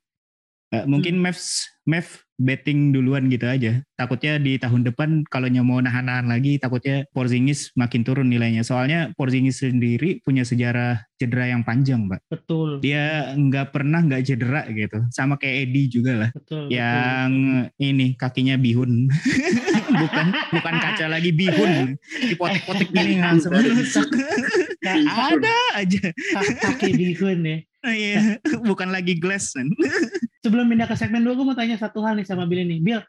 Uh, 0.71 0.87
mungkin 0.87 1.19
hmm. 1.19 1.27
Mavs 1.27 1.67
Mav 1.89 2.05
betting 2.41 2.93
duluan 2.93 3.29
gitu 3.29 3.45
aja. 3.45 3.81
Takutnya 3.97 4.41
di 4.41 4.57
tahun 4.57 4.85
depan 4.85 5.25
kalau 5.29 5.45
mau 5.61 5.77
nahan-nahan 5.77 6.25
lagi 6.25 6.57
takutnya 6.57 7.05
Porzingis 7.13 7.73
makin 7.77 8.01
turun 8.01 8.29
nilainya. 8.29 8.65
Soalnya 8.65 9.13
Porzingis 9.13 9.61
sendiri 9.61 10.21
punya 10.25 10.41
sejarah 10.41 11.05
cedera 11.17 11.53
yang 11.53 11.61
panjang, 11.61 12.09
Mbak. 12.09 12.21
Betul. 12.29 12.81
Dia 12.81 13.33
nggak 13.37 13.73
pernah 13.73 14.01
nggak 14.01 14.21
cedera 14.25 14.65
gitu. 14.69 15.05
Sama 15.13 15.37
kayak 15.37 15.69
Eddie 15.69 15.89
juga 15.89 16.13
lah. 16.17 16.29
Betul. 16.33 16.69
Yang 16.69 17.31
betul. 17.69 17.85
ini 17.85 18.07
kakinya 18.17 18.55
bihun. 18.57 18.91
bukan 20.01 20.25
bukan 20.53 20.75
kaca 20.81 21.05
lagi 21.09 21.29
bihun. 21.33 21.97
Dipotek-potek 22.29 22.89
gini 22.89 23.21
langsung 23.21 23.53
rusak. 23.53 24.09
ada 24.85 25.57
aja. 25.77 26.03
Kaki 26.61 26.89
bihun 26.97 27.41
ya. 27.45 27.57
Iya, 27.81 28.37
bukan 28.61 28.93
lagi 28.93 29.17
glass 29.17 29.57
kan. 29.57 29.65
Sebelum 30.45 30.69
pindah 30.69 30.85
ke 30.85 30.93
segmen 30.93 31.25
dua, 31.25 31.33
gue 31.33 31.45
mau 31.45 31.57
tanya 31.57 31.80
satu 31.81 32.05
hal 32.05 32.13
nih 32.21 32.27
sama 32.29 32.45
Bill 32.45 32.61
ini. 32.61 32.77
Bill, 32.77 33.01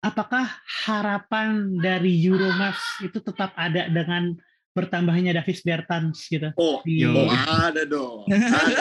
apakah 0.00 0.48
harapan 0.88 1.76
dari 1.76 2.16
Euromaf 2.24 2.80
itu 3.04 3.20
tetap 3.20 3.52
ada 3.52 3.92
dengan 3.92 4.32
bertambahnya 4.72 5.32
Davis 5.40 5.64
Bertans 5.64 6.28
gitu? 6.28 6.52
Oh, 6.60 6.84
oh 6.84 7.28
ada 7.48 7.88
dong. 7.88 8.28
Ada, 8.28 8.76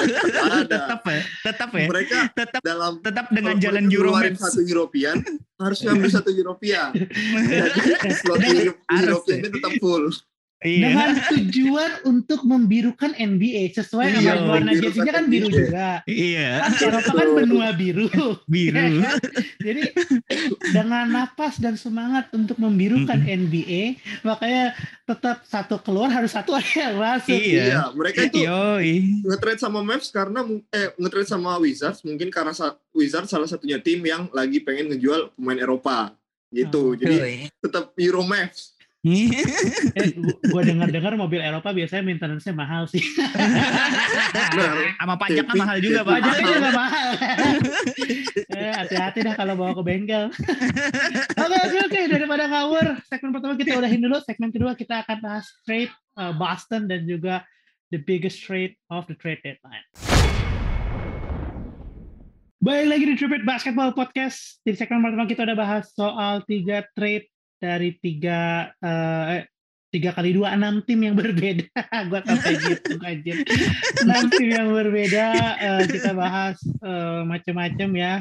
ada. 0.59 0.63
tetap 0.67 1.01
ya, 1.07 1.21
tetap 1.47 1.69
ya, 1.71 1.87
Mereka 1.87 2.17
tetap 2.35 2.61
dalam 2.67 2.99
tetap 2.99 3.31
dengan 3.31 3.55
jalan 3.55 3.87
mereka 3.87 3.95
Euro 3.95 4.09
ngeluarin 4.11 4.35
Maps. 4.35 4.43
satu 4.43 4.61
European, 4.67 5.15
harusnya 5.55 5.89
ambil 5.95 6.11
satu 6.11 6.31
European. 6.35 6.89
Jadi 7.47 8.11
slot 8.11 8.39
Harus 8.43 8.59
Euro- 8.59 8.75
ya. 8.91 8.99
European 9.07 9.37
itu 9.39 9.49
tetap 9.55 9.71
full. 9.79 10.03
Iya. 10.63 10.87
dengan 10.87 11.09
tujuan 11.35 11.91
untuk 12.07 12.41
membirukan 12.47 13.11
NBA 13.11 13.75
sesuai 13.75 14.17
Iya, 14.17 14.39
sama 14.39 14.43
warna 14.55 14.71
jersey-nya 14.71 15.13
kan 15.13 15.25
biru 15.27 15.47
juga. 15.51 15.87
Iya, 16.07 16.49
Kan 16.63 16.71
Eropa 16.79 17.11
kan 17.11 17.29
benua 17.35 17.69
biru. 17.75 18.07
biru. 18.53 18.73
Ya 18.75 18.87
kan? 19.03 19.19
Jadi 19.59 19.81
dengan 20.71 21.05
napas 21.11 21.59
dan 21.59 21.75
semangat 21.75 22.31
untuk 22.31 22.55
membirukan 22.55 23.19
NBA, 23.19 23.99
makanya 24.23 24.73
tetap 25.03 25.43
satu 25.43 25.75
keluar 25.83 26.07
harus 26.09 26.31
satu 26.31 26.55
aja 26.59 26.89
yang 26.91 26.97
masuk. 26.97 27.35
Iya. 27.35 27.63
Iya, 27.67 27.81
mereka 27.91 28.19
itu 28.25 28.47
Yoi. 28.47 29.21
nge-trade 29.27 29.61
sama 29.61 29.83
Mavs 29.83 30.09
karena 30.09 30.39
eh 30.71 30.95
nge-trade 30.95 31.29
sama 31.29 31.59
Wizards 31.59 32.01
mungkin 32.07 32.31
karena 32.31 32.55
Wizards 32.95 33.27
salah 33.27 33.45
satunya 33.45 33.77
tim 33.83 33.99
yang 34.01 34.31
lagi 34.31 34.63
pengen 34.63 34.95
ngejual 34.95 35.35
pemain 35.35 35.59
Eropa 35.59 36.15
gitu. 36.49 36.93
Oh. 36.93 36.97
Jadi 36.97 37.51
tetap 37.59 37.91
Euro 37.99 38.23
Mavs. 38.23 38.74
Eh, 39.05 40.17
gue 40.17 40.61
dengar-dengar 40.65 41.13
mobil 41.13 41.37
Eropa 41.37 41.69
biasanya 41.69 42.01
maintenance-nya 42.01 42.57
mahal 42.57 42.89
sih. 42.89 43.05
Nah, 43.37 44.97
Sama 44.97 45.13
pajaknya 45.21 45.45
Tapi- 45.45 45.61
mahal 45.61 45.77
juga, 45.77 45.99
Pak. 46.01 46.13
Pajaknya 46.17 46.43
juga 46.49 46.71
mahal. 46.73 47.09
eh, 48.49 48.73
hati-hati 48.73 49.19
dah 49.21 49.35
kalau 49.37 49.53
bawa 49.53 49.77
ke 49.77 49.83
bengkel. 49.85 50.33
Oke 51.37 51.57
oke 51.69 51.77
oke 51.85 51.99
daripada 52.09 52.43
ngawur, 52.49 52.85
segmen 53.05 53.29
pertama 53.29 53.53
kita 53.53 53.77
udahin 53.77 54.01
dulu. 54.01 54.17
Segmen 54.25 54.49
kedua 54.49 54.73
kita 54.73 55.05
akan 55.05 55.17
bahas 55.21 55.45
trade 55.69 55.93
uh, 56.17 56.33
Boston 56.33 56.89
dan 56.89 57.05
juga 57.05 57.45
the 57.93 58.01
biggest 58.01 58.41
trade 58.41 58.73
of 58.89 59.05
the 59.05 59.13
trade 59.13 59.37
deadline. 59.45 59.85
Baik 62.57 62.85
lagi 62.89 63.05
di 63.05 63.13
Tripit 63.13 63.45
Basketball 63.45 63.93
Podcast. 63.93 64.57
Di 64.65 64.73
segmen 64.73 65.05
pertama 65.05 65.29
kita 65.29 65.45
udah 65.45 65.53
bahas 65.53 65.93
soal 65.93 66.41
tiga 66.49 66.81
trade 66.97 67.29
dari 67.61 67.95
tiga 67.99 68.71
eh, 68.79 69.47
tiga 69.95 70.11
kali 70.11 70.35
dua 70.35 70.51
enam 70.59 70.83
tim 70.83 70.99
yang 70.99 71.15
berbeda. 71.21 71.71
Gua 72.11 72.19
sampai 72.27 72.53
gitu 72.59 72.99
aja. 72.99 73.33
Enam 74.03 74.23
tim 74.27 74.49
yang 74.51 74.67
berbeda. 74.75 75.25
eh, 75.55 75.83
kita 75.87 76.11
bahas 76.11 76.59
eh, 76.63 77.21
macam-macam 77.23 77.89
ya. 77.95 78.13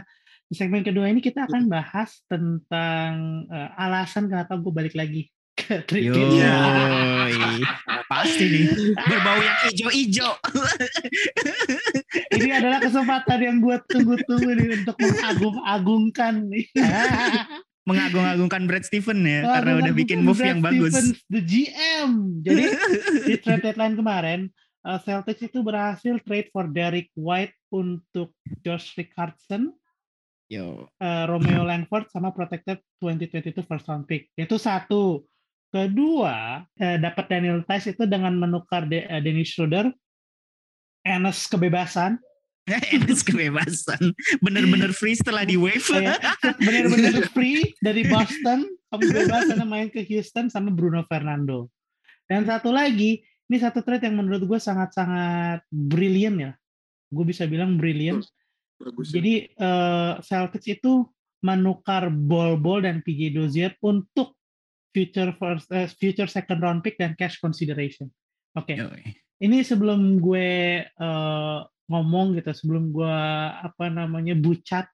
Di 0.45 0.55
segmen 0.55 0.87
kedua 0.87 1.11
ini 1.11 1.19
kita 1.19 1.51
akan 1.51 1.67
bahas 1.67 2.23
tentang 2.31 3.45
eh, 3.51 3.71
alasan 3.81 4.31
kenapa 4.31 4.55
gue 4.55 4.71
balik 4.71 4.95
lagi 4.95 5.35
ke 5.55 5.83
deadline. 5.87 7.63
Pasti 8.11 8.45
nih. 8.45 8.67
Berbau 8.95 9.39
yang 9.43 9.59
ijo-ijo. 9.71 10.31
Ini 12.35 12.51
adalah 12.63 12.79
kesempatan 12.83 13.39
yang 13.41 13.57
gue 13.63 13.77
tunggu-tunggu 13.91 14.51
nih 14.55 14.69
untuk 14.83 14.97
mengagung-agungkan 14.99 16.35
nih. 16.51 16.67
Mengagung-agungkan 17.85 18.65
Brad 18.65 18.85
Steven 18.89 19.21
ya. 19.25 19.41
Karena 19.45 19.73
udah 19.85 19.93
bikin 19.93 20.25
move 20.25 20.41
Brad 20.41 20.49
yang 20.57 20.61
bagus. 20.65 20.93
Stevens, 20.97 21.21
the 21.29 21.41
GM. 21.45 22.11
Jadi 22.41 22.65
di 23.29 23.35
trade 23.45 23.63
deadline 23.65 23.93
kemarin, 23.93 24.41
uh, 24.89 24.97
Celtics 25.05 25.45
itu 25.45 25.61
berhasil 25.61 26.17
trade 26.25 26.49
for 26.49 26.65
Derek 26.73 27.13
White 27.13 27.53
untuk 27.69 28.33
Josh 28.65 28.97
Richardson, 28.97 29.69
Yo. 30.49 30.89
uh, 30.97 31.25
Romeo 31.29 31.61
Langford, 31.61 32.09
sama 32.09 32.33
protected 32.33 32.81
2022 33.05 33.61
first 33.65 33.85
round 33.89 34.09
pick. 34.09 34.33
Itu 34.33 34.57
satu. 34.57 35.25
Kedua, 35.69 36.63
uh, 36.63 36.97
dapat 37.03 37.27
Daniel 37.27 37.67
Tice 37.67 37.93
itu 37.93 38.07
dengan 38.07 38.33
menukar 38.39 38.87
De- 38.87 39.05
uh, 39.11 39.19
Dennis 39.19 39.53
Schroeder, 39.53 39.91
Enes 41.05 41.45
kebebasan, 41.51 42.17
Enes 42.95 43.21
kebebasan. 43.21 44.17
Bener-bener 44.41 44.97
free 44.97 45.17
setelah 45.17 45.45
di 45.45 45.61
wave. 45.61 45.85
kayak 45.85 46.21
benar-benar 46.61 47.29
free 47.37 47.77
dari 47.85 48.09
Boston 48.09 48.65
kamu 48.95 49.11
bebas 49.11 49.43
sana 49.51 49.67
main 49.67 49.91
ke 49.91 50.07
Houston 50.07 50.47
sama 50.47 50.71
Bruno 50.71 51.03
Fernando 51.11 51.67
dan 52.31 52.47
satu 52.47 52.71
lagi 52.71 53.27
ini 53.51 53.57
satu 53.59 53.83
trade 53.83 54.07
yang 54.07 54.23
menurut 54.23 54.47
gue 54.47 54.61
sangat-sangat 54.63 55.67
brilian 55.67 56.39
ya 56.39 56.53
gue 57.11 57.25
bisa 57.27 57.51
bilang 57.51 57.75
brilian 57.75 58.23
Bagus. 58.79 59.11
ya. 59.11 59.19
jadi 59.19 59.35
eh, 59.51 60.13
Celtics 60.23 60.71
itu 60.71 61.11
menukar 61.43 62.07
ball-ball 62.07 62.87
dan 62.87 63.03
PJ 63.03 63.35
Dozier 63.35 63.75
untuk 63.83 64.39
future 64.95 65.35
first 65.35 65.67
eh, 65.75 65.91
future 65.91 66.31
second 66.31 66.63
round 66.63 66.81
pick 66.87 66.95
dan 66.95 67.19
cash 67.19 67.43
consideration 67.43 68.07
oke 68.55 68.71
Yoi. 68.71 69.11
ini 69.43 69.67
sebelum 69.67 70.23
gue 70.23 70.87
eh, 70.87 71.61
ngomong 71.91 72.37
gitu, 72.39 72.51
sebelum 72.53 72.91
gue 72.91 73.17
apa 73.61 73.93
namanya 73.93 74.33
bucat, 74.37 74.89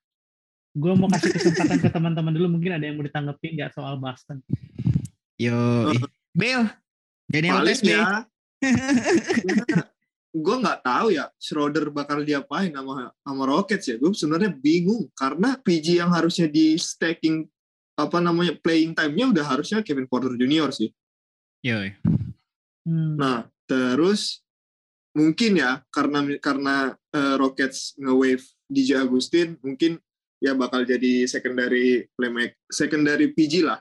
gue 0.75 0.93
mau 0.95 1.11
kasih 1.11 1.35
kesempatan 1.35 1.79
ke 1.79 1.89
teman-teman 1.91 2.33
dulu. 2.35 2.59
Mungkin 2.59 2.79
ada 2.79 2.85
yang 2.87 2.99
mau 2.99 3.07
ditanggapi 3.07 3.47
nggak 3.59 3.75
soal 3.75 3.99
Boston? 3.99 4.43
Yo. 5.39 5.95
Bill. 6.35 6.67
Daniel 7.31 7.63
Paling 7.63 7.69
Tice 7.71 7.83
Bill. 7.87 8.03
ya, 8.03 8.27
gue 10.45 10.57
nggak 10.63 10.81
tahu 10.83 11.07
ya 11.15 11.27
Schroeder 11.39 11.91
bakal 11.91 12.27
diapain 12.27 12.75
sama 12.75 13.15
sama 13.23 13.43
Rockets 13.47 13.87
ya. 13.87 13.97
Gue 14.03 14.11
sebenarnya 14.15 14.51
bingung 14.51 15.07
karena 15.15 15.55
PG 15.59 16.03
yang 16.03 16.11
harusnya 16.11 16.51
di 16.51 16.75
stacking 16.75 17.47
apa 17.95 18.19
namanya 18.19 18.57
playing 18.59 18.97
time-nya 18.97 19.31
udah 19.31 19.45
harusnya 19.47 19.79
Kevin 19.87 20.11
Porter 20.11 20.35
Junior 20.35 20.75
sih. 20.75 20.91
Yoi. 21.63 21.95
Hmm. 22.89 23.15
Nah, 23.15 23.47
terus 23.69 24.43
mungkin 25.11 25.59
ya 25.59 25.83
karena 25.91 26.23
karena 26.39 26.75
eh, 27.11 27.35
Rockets 27.37 27.99
nge-wave 27.99 28.45
DJ 28.71 29.03
Agustin 29.03 29.59
mungkin 29.61 29.99
ya 30.41 30.55
bakal 30.55 30.87
jadi 30.87 31.27
secondary 31.27 32.07
playmaker, 32.15 32.57
secondary 32.71 33.35
PG 33.35 33.67
lah. 33.67 33.81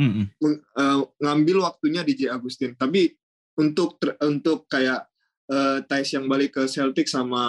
Mm-mm. 0.00 0.32
meng- 0.40 0.62
eh, 0.64 1.00
ngambil 1.20 1.56
waktunya 1.64 2.00
DJ 2.02 2.32
Agustin. 2.32 2.72
Tapi 2.74 3.12
untuk 3.60 4.00
ter- 4.00 4.16
untuk 4.24 4.64
kayak 4.66 5.06
eh 5.50 5.82
Thais 5.82 6.06
yang 6.14 6.30
balik 6.30 6.54
ke 6.54 6.62
Celtic 6.70 7.10
sama 7.10 7.42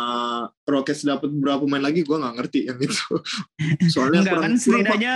Rockets 0.65 1.05
dapat 1.05 1.29
beberapa 1.29 1.69
pemain 1.69 1.85
lagi, 1.85 2.01
gue 2.01 2.17
nggak 2.17 2.35
ngerti 2.37 2.59
yang 2.65 2.81
itu. 2.81 2.97
Soalnya 3.93 4.25
Enggak 4.25 4.33
kurang, 4.33 4.41
kan 4.41 4.53
kurang 4.57 4.57
setidaknya 4.57 5.13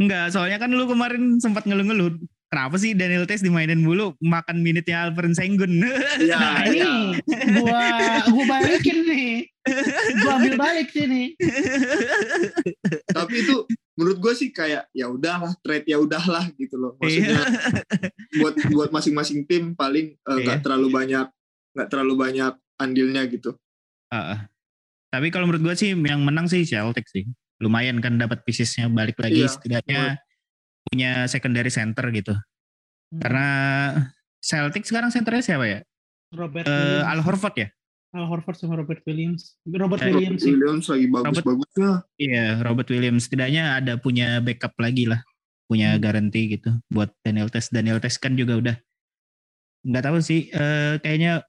Enggak, 0.00 0.32
soalnya 0.32 0.56
kan 0.56 0.72
lu 0.72 0.88
kemarin 0.88 1.36
sempat 1.36 1.68
ngeluh-ngeluh. 1.68 2.16
Kenapa 2.52 2.76
sih 2.76 2.92
Daniel 2.92 3.24
Tice 3.24 3.40
dimainin 3.40 3.80
mulu 3.80 4.12
makan 4.20 4.60
minitnya 4.60 5.08
Alvin 5.08 5.32
Sengun? 5.32 5.72
Iya, 6.20 6.36
Nah 6.36 6.68
iya. 6.68 6.84
ini 6.84 6.92
gua 7.56 7.80
gua 8.28 8.44
balikin 8.44 9.08
nih, 9.08 9.48
gua 10.20 10.36
ambil 10.36 10.54
balik 10.60 10.92
sini. 10.92 11.32
Tapi 13.08 13.34
itu 13.40 13.56
menurut 13.96 14.18
gue 14.20 14.32
sih 14.36 14.48
kayak 14.52 14.84
ya 14.92 15.08
udahlah 15.08 15.56
trade 15.64 15.88
ya 15.88 15.96
udahlah 15.96 16.52
gitu 16.60 16.76
loh. 16.76 16.92
Maksudnya 17.00 17.40
Iya. 17.40 17.44
buat 18.36 18.54
buat 18.68 18.90
masing-masing 18.92 19.48
tim 19.48 19.72
paling 19.72 20.12
eh, 20.12 20.36
nggak 20.44 20.60
Iya. 20.60 20.64
terlalu 20.64 20.88
banyak 20.92 21.26
nggak 21.72 21.88
terlalu 21.88 22.14
banyak 22.20 22.52
andilnya 22.76 23.22
gitu. 23.32 23.56
Heeh. 24.12 24.38
Tapi 25.08 25.32
kalau 25.32 25.48
menurut 25.48 25.72
gua 25.72 25.74
sih 25.76 25.96
yang 25.96 26.20
menang 26.20 26.52
sih 26.52 26.68
Celtic 26.68 27.08
sih. 27.08 27.24
Lumayan 27.64 27.96
kan 28.04 28.20
dapat 28.20 28.44
piecesnya 28.44 28.92
balik 28.92 29.16
lagi 29.16 29.40
Iya, 29.40 29.48
setidaknya 29.48 30.20
punya 30.88 31.26
secondary 31.26 31.70
center 31.70 32.08
gitu. 32.10 32.34
Karena 33.12 33.46
Celtic 34.42 34.88
sekarang 34.88 35.12
senternya 35.12 35.44
siapa 35.44 35.64
ya? 35.68 35.78
Robert 36.32 36.64
Williams, 36.64 37.04
Al 37.06 37.20
Horford 37.22 37.54
ya? 37.60 37.68
Al 38.12 38.24
Horford 38.28 38.56
sama 38.56 38.74
Robert 38.80 39.04
Williams. 39.04 39.56
Robert 39.68 40.00
Eh, 40.02 40.12
Williams 40.12 40.40
sih. 40.42 40.52
Williams 40.52 40.86
lagi 40.88 41.06
bagus-bagusnya. 41.08 41.90
Iya, 42.16 42.46
Robert 42.64 42.88
Williams 42.88 43.28
setidaknya 43.28 43.78
ada 43.78 44.00
punya 44.00 44.40
backup 44.40 44.72
lagi 44.80 45.04
lah, 45.08 45.20
punya 45.68 45.96
Hmm. 45.96 46.00
garansi 46.02 46.56
gitu 46.56 46.72
buat 46.88 47.12
Daniel 47.20 47.48
Tes. 47.52 47.68
Daniel 47.68 48.00
Tes 48.00 48.16
kan 48.16 48.32
juga 48.34 48.56
udah 48.58 48.76
nggak 49.82 50.04
tahu 50.04 50.18
sih, 50.22 50.48
eh, 50.48 50.96
kayaknya 51.00 51.44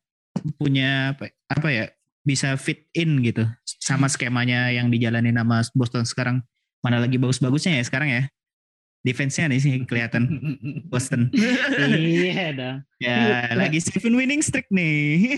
punya 0.58 1.14
apa, 1.16 1.30
apa 1.48 1.68
ya 1.70 1.86
bisa 2.24 2.56
fit 2.58 2.88
in 2.96 3.20
gitu 3.22 3.46
sama 3.84 4.08
skemanya 4.08 4.72
yang 4.72 4.88
dijalani 4.90 5.32
nama 5.32 5.64
Boston 5.76 6.04
sekarang. 6.04 6.44
Mana 6.84 7.00
lagi 7.00 7.16
bagus-bagusnya 7.16 7.80
ya 7.80 7.84
sekarang 7.84 8.10
ya? 8.12 8.24
Defense-nya 9.04 9.52
nih 9.52 9.60
sih 9.60 9.74
kelihatan 9.84 10.24
Boston. 10.88 11.28
iya 11.92 12.56
dong. 12.56 12.78
ya 12.98 13.52
lagi 13.52 13.84
seven 13.84 14.16
winning 14.16 14.40
streak 14.40 14.72
nih. 14.72 15.36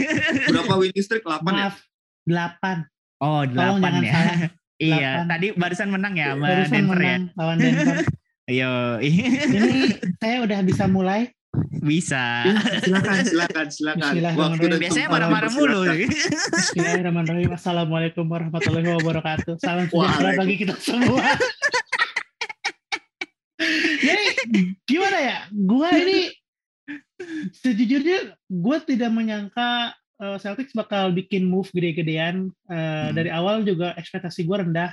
Berapa 0.47 0.77
winning 0.77 1.01
streak? 1.01 1.25
8 1.25 1.41
ya? 1.41 1.41
Maaf, 1.43 1.75
delapan. 2.23 2.77
oh 3.17 3.41
Tolong 3.41 3.49
delapan 3.49 3.81
jangan 3.81 4.03
ya. 4.03 4.13
salah. 4.13 4.37
iya, 4.77 4.93
Delapan. 4.93 5.25
tadi 5.27 5.47
barusan 5.57 5.89
menang 5.89 6.13
ya 6.13 6.27
sama 6.31 6.45
Barusan 6.45 6.71
Denver 6.71 6.93
ya. 6.93 7.05
menang 7.09 7.23
lawan 7.33 7.57
Denver. 7.57 7.97
Yo, 8.45 8.73
Ini 9.01 9.73
saya 10.21 10.37
udah 10.45 10.59
bisa 10.61 10.85
mulai. 10.85 11.33
bisa. 11.81 12.45
silakan 12.85 13.25
silakan 13.25 13.65
silakan 13.71 14.13
waktu 14.37 14.65
dan 14.67 14.77
Biasanya 14.77 15.07
marah-marah 15.09 15.49
mulu. 15.49 15.81
Bismillahirrahmanirrahim. 15.89 17.49
Assalamualaikum 17.49 18.25
warahmatullahi 18.27 18.93
wabarakatuh. 18.93 19.57
Salam 19.57 19.89
sejahtera 19.89 20.37
bagi 20.37 20.55
kita 20.61 20.77
semua. 20.77 21.25
Gimana 24.89 25.17
ya? 25.19 25.37
Gue 25.51 25.89
ini 26.01 26.19
sejujurnya 27.63 28.35
gue 28.49 28.77
tidak 28.85 29.11
menyangka 29.11 29.95
uh, 30.19 30.37
Celtics 30.39 30.75
bakal 30.75 31.11
bikin 31.15 31.47
move 31.47 31.71
gede-gedean 31.71 32.51
uh, 32.69 33.09
hmm. 33.09 33.11
dari 33.15 33.29
awal 33.31 33.63
juga 33.63 33.95
ekspektasi 33.95 34.43
gue 34.45 34.57
rendah 34.67 34.91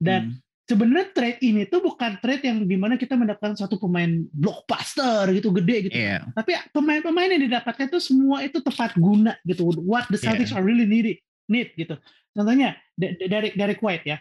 dan 0.00 0.34
hmm. 0.34 0.66
sebenarnya 0.66 1.06
trade 1.12 1.40
ini 1.44 1.62
tuh 1.68 1.84
bukan 1.84 2.18
trade 2.18 2.44
yang 2.48 2.64
di 2.64 2.76
mana 2.80 2.96
kita 2.96 3.14
mendapatkan 3.14 3.56
satu 3.60 3.76
pemain 3.76 4.24
blockbuster 4.32 5.30
gitu 5.36 5.52
gede 5.54 5.76
gitu 5.90 5.96
yeah. 5.96 6.24
tapi 6.32 6.56
pemain-pemain 6.72 7.30
yang 7.30 7.44
didapatkan 7.46 7.86
tuh 7.92 8.02
semua 8.02 8.42
itu 8.44 8.58
tepat 8.64 8.96
guna 8.96 9.36
gitu 9.44 9.68
what 9.84 10.08
the 10.08 10.18
Celtics 10.18 10.50
yeah. 10.52 10.58
are 10.58 10.64
really 10.64 10.88
need 10.88 11.20
need 11.46 11.70
gitu 11.76 11.94
contohnya 12.32 12.78
dari 12.96 13.52
dari 13.54 13.74
White 13.78 14.06
ya 14.06 14.16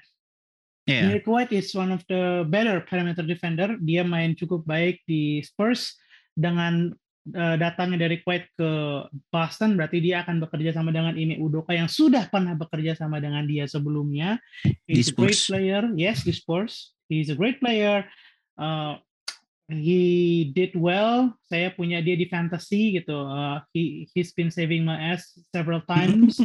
Yeah. 0.90 1.06
Derek 1.06 1.30
White 1.30 1.54
is 1.54 1.70
one 1.78 1.94
of 1.94 2.02
the 2.10 2.50
better 2.50 2.82
perimeter 2.82 3.22
defender. 3.22 3.78
Dia 3.78 4.02
main 4.02 4.34
cukup 4.34 4.66
baik 4.66 5.06
di 5.06 5.46
Spurs 5.46 5.94
dengan 6.34 6.98
uh, 7.38 7.56
datangnya 7.62 8.10
dari 8.10 8.18
White 8.26 8.50
ke 8.58 8.72
Boston 9.30 9.78
berarti 9.78 10.02
dia 10.02 10.26
akan 10.26 10.42
bekerja 10.42 10.74
sama 10.74 10.90
dengan 10.90 11.14
Ime 11.14 11.38
Udoka 11.38 11.78
yang 11.78 11.86
sudah 11.92 12.26
pernah 12.34 12.58
bekerja 12.58 12.98
sama 12.98 13.22
dengan 13.22 13.46
dia 13.46 13.70
sebelumnya. 13.70 14.42
He's 14.90 15.14
a 15.14 15.16
great 15.16 15.38
player. 15.38 15.86
Yes, 15.94 16.26
di 16.26 16.34
Spurs. 16.34 16.98
He's 17.06 17.30
a 17.30 17.38
great 17.38 17.62
player. 17.62 18.10
Uh, 18.58 18.98
he 19.70 20.50
did 20.58 20.74
well. 20.74 21.38
Saya 21.46 21.70
punya 21.70 22.02
dia 22.02 22.18
di 22.18 22.26
fantasy 22.26 22.98
gitu. 22.98 23.14
Uh, 23.14 23.62
he 23.78 24.10
he's 24.18 24.34
been 24.34 24.50
saving 24.50 24.82
my 24.82 24.98
ass 24.98 25.38
several 25.54 25.86
times. 25.92 26.42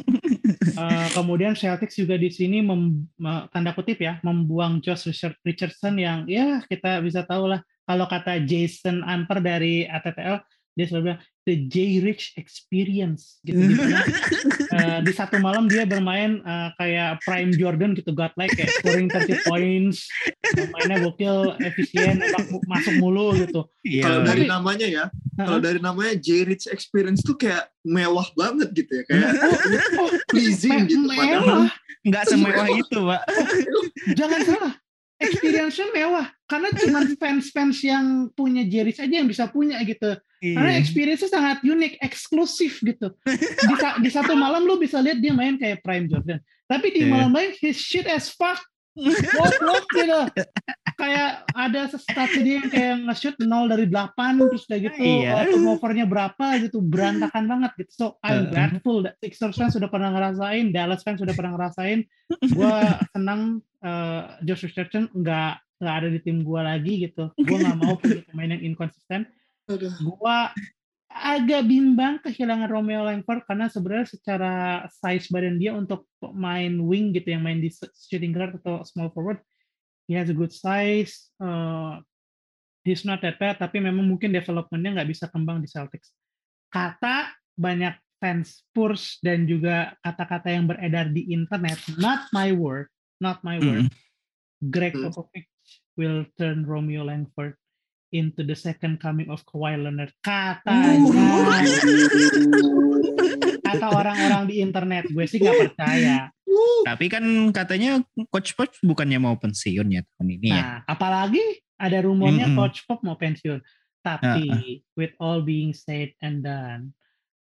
Uh, 0.77 1.09
kemudian 1.17 1.57
Celtics 1.57 1.97
juga 1.97 2.21
di 2.21 2.29
sini 2.29 2.61
mem, 2.61 3.09
tanda 3.51 3.73
kutip 3.73 4.01
ya 4.01 4.21
membuang 4.21 4.79
Josh 4.85 5.09
Richard, 5.09 5.37
Richardson 5.43 5.97
yang 5.97 6.29
ya 6.29 6.61
kita 6.69 7.01
bisa 7.01 7.25
tahu 7.25 7.51
lah 7.51 7.61
kalau 7.85 8.09
kata 8.09 8.41
Jason 8.45 9.05
Amper 9.05 9.41
dari 9.41 9.85
ATTL 9.89 10.41
dia 10.75 10.85
selalu 10.91 11.03
bilang 11.07 11.21
the 11.45 11.57
J 11.69 12.01
Rich 12.01 12.35
experience 12.41 13.39
gitu 13.45 13.63
gitu 13.63 13.85
uh, 14.77 14.99
di 15.05 15.13
satu 15.13 15.39
malam 15.39 15.69
dia 15.71 15.85
bermain 15.85 16.41
uh, 16.43 16.73
kayak 16.81 17.21
prime 17.23 17.53
Jordan 17.55 17.93
gitu 17.95 18.11
godlike 18.17 18.51
kayak 18.57 18.73
scoring 18.81 19.07
30 19.07 19.39
points 19.49 20.09
mainnya 20.75 20.99
gokil 21.05 21.55
efisien 21.63 22.19
masuk 22.67 22.95
mulu 22.99 23.37
gitu. 23.39 23.69
Yeah. 23.85 24.09
kalau 24.09 24.21
dari 24.27 24.45
namanya 24.49 24.87
ya 24.89 25.05
uh-huh. 25.07 25.47
kalau 25.47 25.61
dari 25.61 25.79
namanya 25.79 26.15
J 26.19 26.49
Rich 26.49 26.67
experience 26.73 27.23
tuh 27.23 27.37
kayak 27.37 27.71
mewah 27.85 28.27
banget 28.35 28.73
gitu 28.73 28.91
ya 28.91 29.03
kayak 29.07 29.31
oh, 29.39 30.09
oh, 30.09 30.11
pleasing 30.33 30.89
gitu 30.89 31.07
padahal 31.13 31.69
nggak 32.05 32.25
semewah 32.29 32.69
itu 32.73 32.99
pak 33.05 33.23
jangan 34.19 34.41
salah 34.45 34.73
experience-nya 35.23 35.87
mewah 35.95 36.27
karena 36.55 36.71
cuma 36.71 37.01
fans-fans 37.23 37.83
yang 37.83 38.31
punya 38.31 38.63
Jeris 38.63 39.03
aja 39.03 39.11
yang 39.11 39.27
bisa 39.27 39.51
punya 39.51 39.83
gitu. 39.83 40.15
Iya. 40.39 40.55
Karena 40.55 40.73
experience-nya 40.79 41.31
sangat 41.35 41.59
unik, 41.67 41.99
eksklusif 41.99 42.79
gitu. 42.87 43.11
Di, 43.69 43.75
di 44.07 44.11
satu 44.13 44.39
malam 44.39 44.63
lu 44.63 44.79
bisa 44.79 45.03
lihat 45.03 45.19
dia 45.19 45.35
main 45.35 45.59
kayak 45.59 45.83
Prime 45.83 46.07
Jordan. 46.07 46.39
Tapi 46.71 46.87
di 46.95 47.03
yeah. 47.05 47.11
malam 47.11 47.35
lain 47.35 47.51
his 47.59 47.75
shit 47.75 48.07
as 48.07 48.31
fuck. 48.31 48.63
Walk, 48.95 49.59
walk 49.67 49.87
gitu. 49.91 50.21
kayak 50.95 51.51
ada 51.51 51.91
sesuatu 51.91 52.39
dia 52.39 52.63
yang 52.63 52.71
kayak 52.71 52.95
nge-shoot 53.11 53.37
0 53.43 53.67
dari 53.67 53.91
8 53.91 54.15
terus 54.39 54.65
kayak 54.71 54.95
gitu 54.95 55.27
iya. 55.27 55.43
turnovernya 55.51 56.07
berapa 56.07 56.47
gitu 56.63 56.79
berantakan 56.79 57.51
banget 57.51 57.75
gitu. 57.83 57.91
So 57.91 58.07
I'm 58.23 58.55
grateful 58.55 59.03
that 59.03 59.19
Sixers 59.19 59.59
fans 59.59 59.75
sudah 59.75 59.91
pernah 59.91 60.15
ngerasain, 60.15 60.71
Dallas 60.71 61.03
fans 61.03 61.19
sudah 61.19 61.35
pernah 61.35 61.59
ngerasain. 61.59 62.07
Gue 62.55 62.79
senang 63.11 63.59
uh, 63.83 64.39
Josh 64.47 64.71
Richardson 64.71 65.11
nggak 65.11 65.64
nggak 65.79 65.97
ada 66.05 66.09
di 66.11 66.21
tim 66.23 66.43
gue 66.47 66.61
lagi 66.61 66.93
gitu. 67.11 67.31
Gue 67.47 67.59
nggak 67.61 67.79
mau 67.79 67.95
punya 67.99 68.23
pemain 68.31 68.55
yang 68.55 68.63
inkonsisten. 68.75 69.27
Gue 69.69 70.39
agak 71.15 71.71
bimbang 71.71 72.19
kehilangan 72.27 72.67
Romeo 72.67 73.07
Langford 73.07 73.47
karena 73.47 73.71
sebenarnya 73.71 74.19
secara 74.19 74.53
size 74.91 75.31
badan 75.31 75.63
dia 75.63 75.71
untuk 75.71 76.11
main 76.35 76.75
wing 76.83 77.15
gitu 77.15 77.39
yang 77.39 77.47
main 77.47 77.63
di 77.63 77.71
shooting 77.95 78.35
guard 78.35 78.59
atau 78.59 78.83
small 78.83 79.15
forward 79.15 79.39
he 80.11 80.19
has 80.19 80.27
a 80.27 80.35
good 80.35 80.51
size 80.51 81.31
uh, 81.39 82.03
he's 82.83 83.07
not 83.07 83.23
that 83.23 83.39
bad 83.39 83.63
tapi 83.63 83.79
memang 83.79 84.03
mungkin 84.03 84.35
developmentnya 84.35 84.99
nggak 84.99 85.11
bisa 85.15 85.31
kembang 85.31 85.63
di 85.63 85.71
Celtics 85.71 86.11
kata 86.75 87.31
banyak 87.55 87.95
fans 88.19 88.67
Spurs 88.67 89.23
dan 89.23 89.47
juga 89.47 89.95
kata-kata 90.03 90.51
yang 90.51 90.67
beredar 90.67 91.15
di 91.15 91.31
internet 91.31 91.79
not 91.95 92.27
my 92.35 92.51
word 92.51 92.91
not 93.23 93.39
my 93.47 93.63
word 93.63 93.87
mm. 93.87 93.93
Greg. 94.67 94.99
Popovich 94.99 95.54
will 95.95 96.27
turn 96.39 96.67
Romeo 96.67 97.07
Langford 97.07 97.55
into 98.15 98.47
the 98.47 98.55
second 98.55 99.03
coming 99.03 99.27
of 99.27 99.43
Kawhi 99.43 99.75
Leonard. 99.75 100.15
Katanya. 100.23 101.67
Kata 103.67 103.87
orang-orang 103.91 104.47
di 104.47 104.63
internet, 104.63 105.11
gue 105.11 105.27
sih 105.27 105.43
nggak 105.43 105.75
percaya. 105.75 106.31
Tapi 106.87 107.11
kan 107.11 107.25
katanya 107.51 107.99
Coach 108.31 108.55
Pop 108.55 108.71
bukannya 108.79 109.19
mau 109.19 109.35
pensiun 109.35 109.91
ya 109.91 110.07
tahun 110.15 110.29
ini 110.39 110.47
ya. 110.47 110.55
nah, 110.55 110.63
ya. 110.63 110.77
apalagi 110.87 111.43
ada 111.75 111.99
rumornya 112.07 112.47
mm 112.47 112.55
-hmm. 112.55 112.61
Coach 112.63 112.87
Pop 112.87 113.03
mau 113.03 113.19
pensiun. 113.19 113.59
Tapi 114.05 114.47
uh 114.47 114.63
-uh. 114.63 114.79
with 114.95 115.11
all 115.19 115.43
being 115.43 115.75
said 115.75 116.15
and 116.23 116.47
done, 116.47 116.95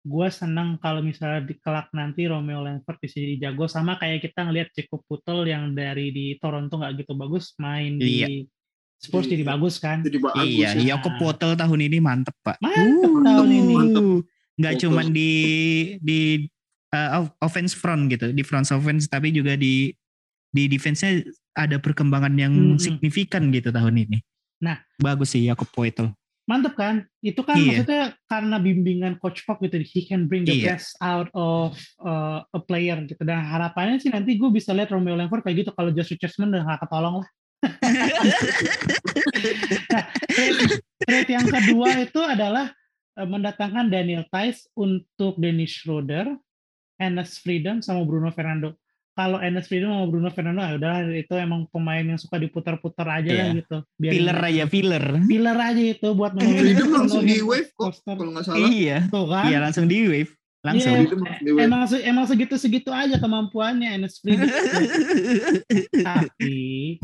gue 0.07 0.29
senang 0.31 0.79
kalau 0.79 1.03
misalnya 1.03 1.43
di 1.43 1.59
kelak 1.59 1.91
nanti 1.91 2.31
Romeo 2.31 2.63
Langford 2.63 3.03
bisa 3.03 3.19
jadi 3.19 3.51
jago 3.51 3.67
sama 3.67 3.99
kayak 3.99 4.23
kita 4.23 4.47
ngelihat 4.47 4.69
Jacob 4.71 5.03
Putel 5.11 5.51
yang 5.51 5.75
dari 5.75 6.15
di 6.15 6.39
Toronto 6.39 6.79
nggak 6.79 7.03
gitu 7.03 7.19
bagus 7.19 7.59
main 7.59 7.99
iya. 7.99 8.31
di 8.31 8.47
Spurs 8.97 9.29
jadi 9.29 9.45
bagus 9.45 9.77
kan? 9.77 10.01
Jadi 10.01 10.17
bagus. 10.17 10.47
Iya, 10.49 10.73
ya. 10.81 10.97
Yoko 10.97 11.21
Potel 11.21 11.53
tahun 11.53 11.81
ini 11.85 11.99
mantep 12.01 12.33
pak. 12.41 12.57
Mantep 12.65 13.13
uh, 13.13 13.23
tahun 13.23 13.51
ini. 13.53 13.75
Nggak 14.57 14.75
cuma 14.81 15.03
di 15.05 15.33
di 16.01 16.21
uh, 16.97 17.29
offense 17.45 17.77
front 17.77 18.09
gitu, 18.09 18.33
di 18.33 18.41
front 18.41 18.65
offense 18.73 19.05
tapi 19.05 19.37
juga 19.37 19.53
di 19.53 19.93
di 20.49 20.65
defense-nya 20.65 21.29
ada 21.53 21.77
perkembangan 21.77 22.33
yang 22.41 22.55
hmm. 22.77 22.81
signifikan 22.81 23.53
gitu 23.53 23.69
tahun 23.69 24.09
ini. 24.09 24.19
Nah, 24.65 24.81
bagus 24.97 25.37
sih 25.37 25.45
Yoko 25.45 25.69
Potel. 25.69 26.09
Mantep 26.47 26.79
kan? 26.79 27.03
Itu 27.19 27.43
kan 27.43 27.59
iya. 27.59 27.83
maksudnya 27.83 28.03
karena 28.31 28.57
bimbingan 28.63 29.19
coach 29.19 29.43
Pop 29.43 29.59
gitu, 29.59 29.83
he 29.83 30.07
can 30.07 30.31
bring 30.31 30.47
the 30.47 30.55
iya. 30.55 30.79
best 30.79 30.95
out 31.03 31.27
of 31.35 31.75
uh, 32.03 32.47
a 32.55 32.61
player 32.63 33.03
gitu. 33.03 33.19
Dan 33.27 33.43
harapannya 33.43 33.99
sih 33.99 34.15
nanti 34.15 34.39
gue 34.39 34.51
bisa 34.55 34.71
lihat 34.71 34.95
Romeo 34.95 35.19
Langford 35.19 35.43
kayak 35.43 35.67
gitu 35.67 35.71
kalau 35.75 35.91
Josh 35.91 36.15
Richardson 36.15 36.55
udah 36.55 36.63
gak 36.63 36.87
ketolong 36.87 37.27
lah 37.27 37.29
nah, 39.93 40.05
trade, 41.07 41.31
yang 41.31 41.47
kedua 41.49 41.89
itu 42.05 42.21
adalah 42.21 42.71
uh, 43.17 43.29
mendatangkan 43.29 43.89
Daniel 43.89 44.25
Tice 44.29 44.69
untuk 44.77 45.39
Dennis 45.41 45.73
Schroeder, 45.83 46.37
Enes 47.01 47.41
Freedom 47.41 47.81
sama 47.81 48.05
Bruno 48.05 48.31
Fernando. 48.33 48.77
Kalau 49.17 49.41
Enes 49.41 49.65
Freedom 49.65 49.97
sama 49.97 50.07
Bruno 50.13 50.29
Fernando 50.29 50.61
ya 50.61 50.77
udah 50.77 51.09
itu 51.17 51.33
emang 51.41 51.65
pemain 51.73 52.05
yang 52.05 52.21
suka 52.21 52.37
diputar-putar 52.37 53.09
aja 53.09 53.31
yeah. 53.33 53.39
lah 53.41 53.47
iya. 53.49 53.59
gitu. 53.65 53.77
Biar 53.97 54.13
filler 54.13 54.39
aja 54.45 54.65
filler. 54.69 55.05
Filler 55.25 55.59
aja 55.59 55.83
itu 55.83 56.09
buat 56.13 56.33
Freedom 56.37 56.89
langsung 56.93 57.25
di 57.25 57.41
wave 57.41 57.73
kok 57.73 57.97
kalau 58.05 58.31
nggak 58.37 58.45
salah. 58.45 58.69
Iya. 58.69 58.99
Tuh 59.09 59.27
kan? 59.27 59.45
Iya 59.49 59.59
langsung 59.65 59.89
di 59.89 59.99
wave 60.05 60.33
langsung 60.67 60.99
yeah, 61.47 61.63
emang 61.63 61.87
emang 62.03 62.27
segitu 62.27 62.59
segitu 62.59 62.91
aja 62.91 63.23
kemampuannya 63.23 64.03
Enes 64.03 64.19
Freedom 64.19 64.51
tapi 66.11 66.99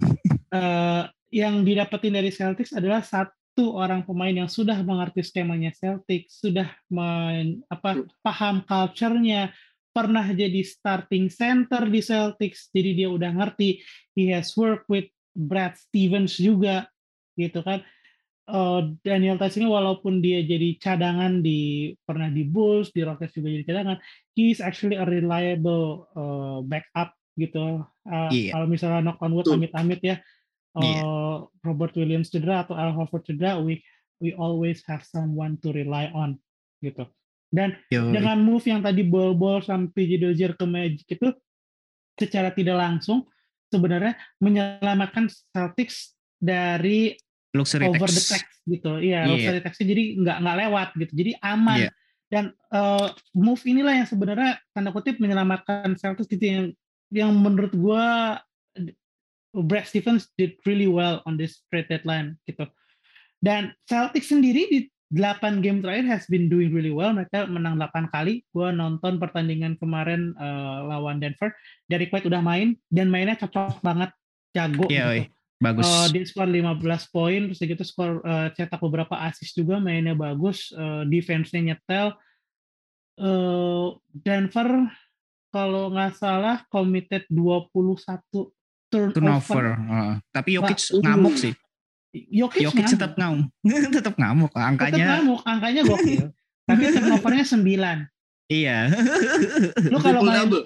uh, 0.51 1.07
yang 1.33 1.64
didapetin 1.64 2.12
dari 2.12 2.29
Celtics 2.29 2.77
adalah 2.77 3.01
satu 3.01 3.72
orang 3.72 4.05
pemain 4.05 4.44
yang 4.44 4.53
sudah 4.53 4.77
mengerti 4.85 5.25
skemanya 5.25 5.72
Celtics, 5.72 6.44
sudah 6.44 6.68
men, 6.92 7.64
apa 7.72 8.05
paham 8.20 8.61
culture-nya, 8.68 9.48
pernah 9.92 10.24
jadi 10.33 10.64
starting 10.64 11.28
center 11.28 11.85
di 11.87 12.00
Celtics, 12.00 12.72
jadi 12.72 12.90
dia 13.05 13.09
udah 13.12 13.31
ngerti. 13.31 13.85
He 14.16 14.33
has 14.33 14.57
worked 14.57 14.88
with 14.88 15.09
Brad 15.37 15.76
Stevens 15.76 16.37
juga, 16.40 16.88
gitu 17.37 17.61
kan. 17.61 17.85
Uh, 18.42 18.98
Daniel 19.07 19.38
Tice 19.38 19.62
ini 19.62 19.70
walaupun 19.70 20.18
dia 20.18 20.42
jadi 20.42 20.74
cadangan 20.76 21.40
di 21.40 21.94
pernah 22.02 22.26
di 22.26 22.42
Bulls, 22.42 22.90
di 22.90 23.07
Rockets 23.07 23.38
juga 23.38 23.55
jadi 23.55 23.64
cadangan, 23.64 23.96
he 24.35 24.50
is 24.50 24.59
actually 24.59 24.98
a 24.98 25.07
reliable 25.07 26.11
uh, 26.18 26.59
backup 26.66 27.14
gitu. 27.38 27.87
Uh, 28.02 28.28
yeah. 28.35 28.52
Kalau 28.52 28.66
misalnya 28.66 29.00
knock 29.09 29.22
on 29.22 29.33
wood 29.33 29.46
amit-amit 29.46 30.02
ya, 30.02 30.18
yeah. 30.74 31.00
uh, 31.07 31.46
Robert 31.62 31.94
Williams 31.94 32.35
cedera 32.35 32.66
atau 32.66 32.74
Al 32.74 32.90
Horford 32.92 33.24
cedera, 33.24 33.62
we 33.62 33.78
we 34.18 34.35
always 34.35 34.83
have 34.90 35.07
someone 35.07 35.55
to 35.62 35.70
rely 35.70 36.11
on 36.11 36.37
gitu. 36.83 37.07
Dan 37.53 37.77
Yo. 37.93 38.09
dengan 38.09 38.41
move 38.41 38.65
yang 38.65 38.81
tadi 38.81 39.05
ball-ball 39.05 39.61
sampai 39.61 39.93
PJ 39.93 40.12
Dozier 40.25 40.53
ke 40.57 40.65
Magic 40.65 41.05
itu 41.05 41.29
secara 42.17 42.49
tidak 42.57 42.81
langsung 42.81 43.29
sebenarnya 43.69 44.17
menyelamatkan 44.41 45.29
Celtics 45.29 46.17
dari 46.41 47.12
luxury 47.53 47.85
over 47.88 48.09
tax. 48.09 48.17
the 48.17 48.25
tax 48.37 48.45
gitu. 48.65 48.93
Iya, 49.01 49.29
yeah. 49.29 49.29
luxury 49.29 49.61
tax 49.61 49.75
jadi 49.81 50.05
nggak 50.17 50.37
nggak 50.41 50.57
lewat 50.65 50.88
gitu. 50.97 51.12
Jadi 51.12 51.33
aman. 51.45 51.79
Yeah. 51.88 51.93
Dan 52.33 52.45
uh, 52.73 53.12
move 53.37 53.61
inilah 53.69 53.93
yang 53.93 54.09
sebenarnya 54.09 54.57
tanda 54.73 54.88
kutip 54.88 55.21
menyelamatkan 55.21 55.93
Celtics 56.01 56.33
gitu 56.33 56.45
yang 56.49 56.65
yang 57.12 57.31
menurut 57.37 57.77
gua 57.77 58.41
Brad 59.53 59.85
Stevens 59.85 60.33
did 60.41 60.57
really 60.65 60.88
well 60.88 61.21
on 61.29 61.37
this 61.37 61.61
trade 61.69 61.93
deadline 61.93 62.41
gitu. 62.49 62.65
Dan 63.45 63.77
Celtics 63.85 64.33
sendiri 64.33 64.65
di 64.73 64.88
8 65.12 65.61
game 65.61 65.85
terakhir 65.85 66.09
has 66.09 66.25
been 66.25 66.48
doing 66.48 66.72
really 66.72 66.90
well. 66.90 67.12
Mereka 67.12 67.44
menang 67.53 67.77
8 67.77 68.09
kali. 68.09 68.40
Gue 68.48 68.72
nonton 68.72 69.20
pertandingan 69.20 69.77
kemarin 69.77 70.33
uh, 70.40 70.88
lawan 70.88 71.20
Denver. 71.20 71.53
Derek 71.85 72.09
White 72.09 72.33
udah 72.33 72.40
main 72.40 72.81
dan 72.88 73.12
mainnya 73.12 73.37
cocok 73.37 73.85
banget, 73.85 74.09
jago. 74.57 74.88
Iya, 74.88 75.29
gitu. 75.29 75.29
bagus. 75.61 75.85
Uh, 75.85 76.07
dia 76.09 76.25
skor 76.25 76.48
15 76.48 77.12
poin, 77.12 77.40
terus 77.53 77.61
gitu 77.61 77.85
skor 77.85 78.25
uh, 78.25 78.48
cetak 78.57 78.81
beberapa 78.81 79.14
assist 79.20 79.53
juga, 79.53 79.77
mainnya 79.77 80.16
bagus, 80.16 80.72
uh, 80.72 81.05
defense-nya 81.05 81.77
nyetel. 81.77 82.16
Uh, 83.20 84.01
Denver 84.09 84.88
kalau 85.53 85.92
nggak 85.92 86.16
salah 86.16 86.64
committed 86.72 87.29
21 87.29 87.68
turnover. 88.88 89.12
turnover. 89.12 89.64
Uh, 89.77 90.14
tapi 90.33 90.57
Jokic 90.57 90.81
ngamuk 91.05 91.37
sih. 91.37 91.53
Jokic, 92.12 92.68
Jokic 92.68 92.85
tetap 92.92 93.16
ngamuk. 93.16 93.48
tetap 93.96 94.14
ngamuk. 94.20 94.53
Angkanya 94.53 94.92
tetap 94.92 95.09
ngamuk, 95.16 95.40
angkanya 95.48 95.83
gokil. 95.88 96.25
tapi 96.68 96.83
turnovernya 96.92 97.44
9. 97.48 98.53
Iya. 98.53 98.79
lu 99.88 99.96
kalau 99.96 100.20
Triple 100.20 100.29
main 100.29 100.40
double. 100.44 100.64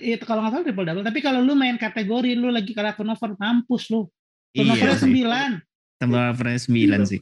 itu 0.00 0.24
kalau 0.24 0.40
nggak 0.40 0.52
salah 0.56 0.64
triple 0.64 0.86
double, 0.88 1.04
tapi 1.04 1.20
kalau 1.20 1.44
lu 1.44 1.52
main 1.52 1.76
kategori 1.76 2.32
lu 2.32 2.48
lagi 2.48 2.72
kalah 2.72 2.96
turnover 2.96 3.36
mampus 3.36 3.92
lu. 3.92 4.08
Iya 4.56 4.72
Turnovernya 4.72 4.96
sih. 4.96 5.12
9. 5.12 6.00
Turnovernya 6.00 6.58
9 6.64 7.10
sih. 7.12 7.18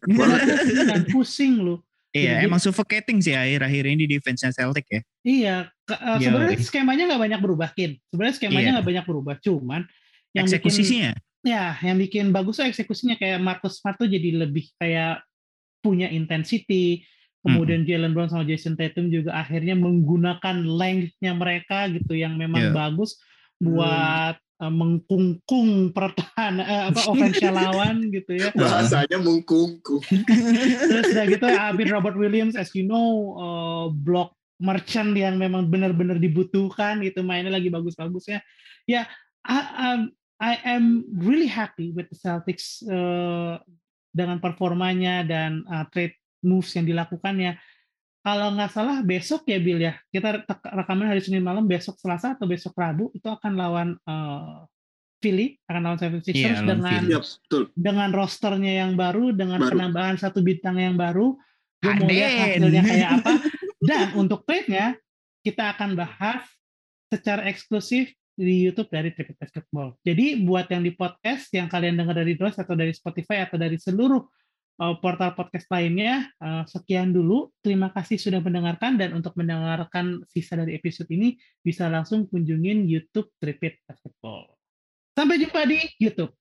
Dan 0.86 1.02
pusing 1.10 1.54
lu. 1.58 1.74
Iya, 2.12 2.38
Jadi- 2.38 2.44
emang 2.46 2.60
suffocating 2.60 3.18
sih 3.24 3.32
akhir-akhir 3.32 3.84
ini 3.88 4.04
di 4.04 4.20
defense-nya 4.20 4.52
Celtic 4.52 4.84
ya. 4.86 5.00
Iya, 5.24 5.56
uh, 5.88 6.20
Iya, 6.20 6.28
sebenarnya 6.28 6.58
iya. 6.60 6.66
skemanya 6.68 7.02
nggak 7.08 7.22
banyak 7.24 7.40
berubah, 7.40 7.68
Kin. 7.72 7.96
Sebenarnya 8.12 8.34
skemanya 8.36 8.60
Iya. 8.62 8.72
nggak 8.78 8.86
banyak 8.92 9.04
berubah, 9.08 9.34
cuman 9.40 9.80
yang 10.36 10.44
bikin 10.44 10.60
Eksekusinya. 10.60 11.12
Ya 11.42 11.74
yang 11.82 11.98
bikin 11.98 12.30
bagus 12.30 12.58
tuh 12.58 12.66
eksekusinya 12.66 13.18
kayak 13.18 13.42
Marcus 13.42 13.78
Smart 13.82 13.98
tuh 13.98 14.06
jadi 14.06 14.46
lebih 14.46 14.70
kayak 14.78 15.22
punya 15.82 16.06
intensity. 16.08 17.02
Kemudian 17.42 17.82
Jalen 17.82 18.14
Brown 18.14 18.30
sama 18.30 18.46
Jason 18.46 18.78
Tatum 18.78 19.10
juga 19.10 19.34
akhirnya 19.34 19.74
menggunakan 19.74 20.62
length-nya 20.62 21.34
mereka 21.34 21.90
gitu 21.90 22.14
yang 22.14 22.38
memang 22.38 22.70
Iya. 22.70 22.74
bagus 22.74 23.18
buat 23.58 24.38
uh, 24.62 24.70
mengkungkung 24.70 25.90
pertahanan 25.90 26.62
eh, 26.62 26.82
apa 26.94 27.02
offense 27.10 27.42
lawan 27.42 28.14
gitu 28.14 28.38
ya. 28.38 28.54
Bahasanya 28.62 29.18
mungkungku. 29.18 29.98
terus 30.90 31.10
udah 31.10 31.26
gitu 31.26 31.46
Abin 31.50 31.90
Robert 31.90 32.14
Williams 32.14 32.54
as 32.54 32.70
you 32.78 32.86
know 32.86 33.34
uh, 33.34 33.84
block 33.90 34.38
merchant 34.62 35.10
yang 35.18 35.34
memang 35.34 35.66
benar-benar 35.66 36.22
dibutuhkan 36.22 37.02
gitu 37.02 37.26
mainnya 37.26 37.50
lagi 37.50 37.74
bagus-bagusnya. 37.74 38.38
Ya 38.86 39.10
I, 39.42 39.58
I'm- 39.90 40.14
I 40.42 40.58
am 40.66 41.06
really 41.14 41.46
happy 41.46 41.94
with 41.94 42.10
the 42.10 42.18
Celtics 42.18 42.82
uh, 42.82 43.62
dengan 44.10 44.42
performanya 44.42 45.22
dan 45.22 45.62
uh, 45.70 45.86
trade 45.94 46.18
moves 46.42 46.74
yang 46.74 46.82
dilakukannya 46.82 47.54
kalau 48.22 48.54
nggak 48.54 48.70
salah 48.74 49.02
besok 49.06 49.46
ya 49.46 49.62
Bill 49.62 49.78
ya 49.78 49.94
kita 50.10 50.42
rekaman 50.74 51.06
hari 51.06 51.22
Senin 51.22 51.46
malam 51.46 51.66
besok 51.70 51.94
Selasa 52.02 52.34
atau 52.34 52.50
besok 52.50 52.74
Rabu 52.74 53.14
itu 53.14 53.26
akan 53.30 53.52
lawan 53.54 53.88
uh, 54.02 54.66
Philly 55.22 55.58
akan 55.70 55.80
lawan 55.86 55.98
76ers 56.02 56.34
Iya, 56.34 56.50
lawan 56.58 56.66
dengan 56.66 57.02
Philly. 57.06 57.66
Dengan 57.78 58.10
rosternya 58.10 58.72
yang 58.82 58.92
baru, 58.98 59.30
dengan 59.30 59.62
Baru. 59.62 59.70
penambahan 59.78 60.18
satu 60.18 60.42
bintang 60.42 60.82
yang 60.82 60.98
baru, 60.98 61.38
gue 61.78 61.92
mau 61.94 62.10
lihat 62.10 62.30
Aden. 62.34 62.42
hasilnya 62.42 62.82
kayak 62.82 63.10
apa. 63.22 63.32
Dan 63.78 64.06
untuk 64.18 64.42
trade-nya, 64.42 64.98
kita 65.46 65.78
akan 65.78 65.94
bahas 65.94 66.42
secara 67.06 67.46
eksklusif 67.46 68.10
di 68.36 68.68
YouTube 68.68 68.88
dari 68.88 69.12
Tripit 69.12 69.36
Basketball. 69.36 69.96
Jadi 70.00 70.40
buat 70.42 70.66
yang 70.72 70.82
di 70.82 70.92
podcast, 70.96 71.52
yang 71.52 71.68
kalian 71.68 72.00
dengar 72.00 72.16
dari 72.16 72.34
Dos 72.36 72.56
atau 72.56 72.72
dari 72.72 72.92
Spotify 72.96 73.44
atau 73.44 73.60
dari 73.60 73.76
seluruh 73.76 74.22
uh, 74.80 74.94
portal 74.98 75.36
podcast 75.36 75.68
lainnya, 75.68 76.26
uh, 76.40 76.64
sekian 76.64 77.12
dulu. 77.12 77.52
Terima 77.60 77.92
kasih 77.92 78.16
sudah 78.16 78.40
mendengarkan 78.40 78.96
dan 78.96 79.12
untuk 79.12 79.36
mendengarkan 79.36 80.24
sisa 80.30 80.56
dari 80.56 80.78
episode 80.78 81.08
ini 81.12 81.36
bisa 81.60 81.86
langsung 81.92 82.24
kunjungin 82.26 82.88
YouTube 82.88 83.28
Tripit 83.36 83.78
Basketball. 83.84 84.56
Sampai 85.12 85.36
jumpa 85.36 85.68
di 85.68 85.80
YouTube. 86.00 86.32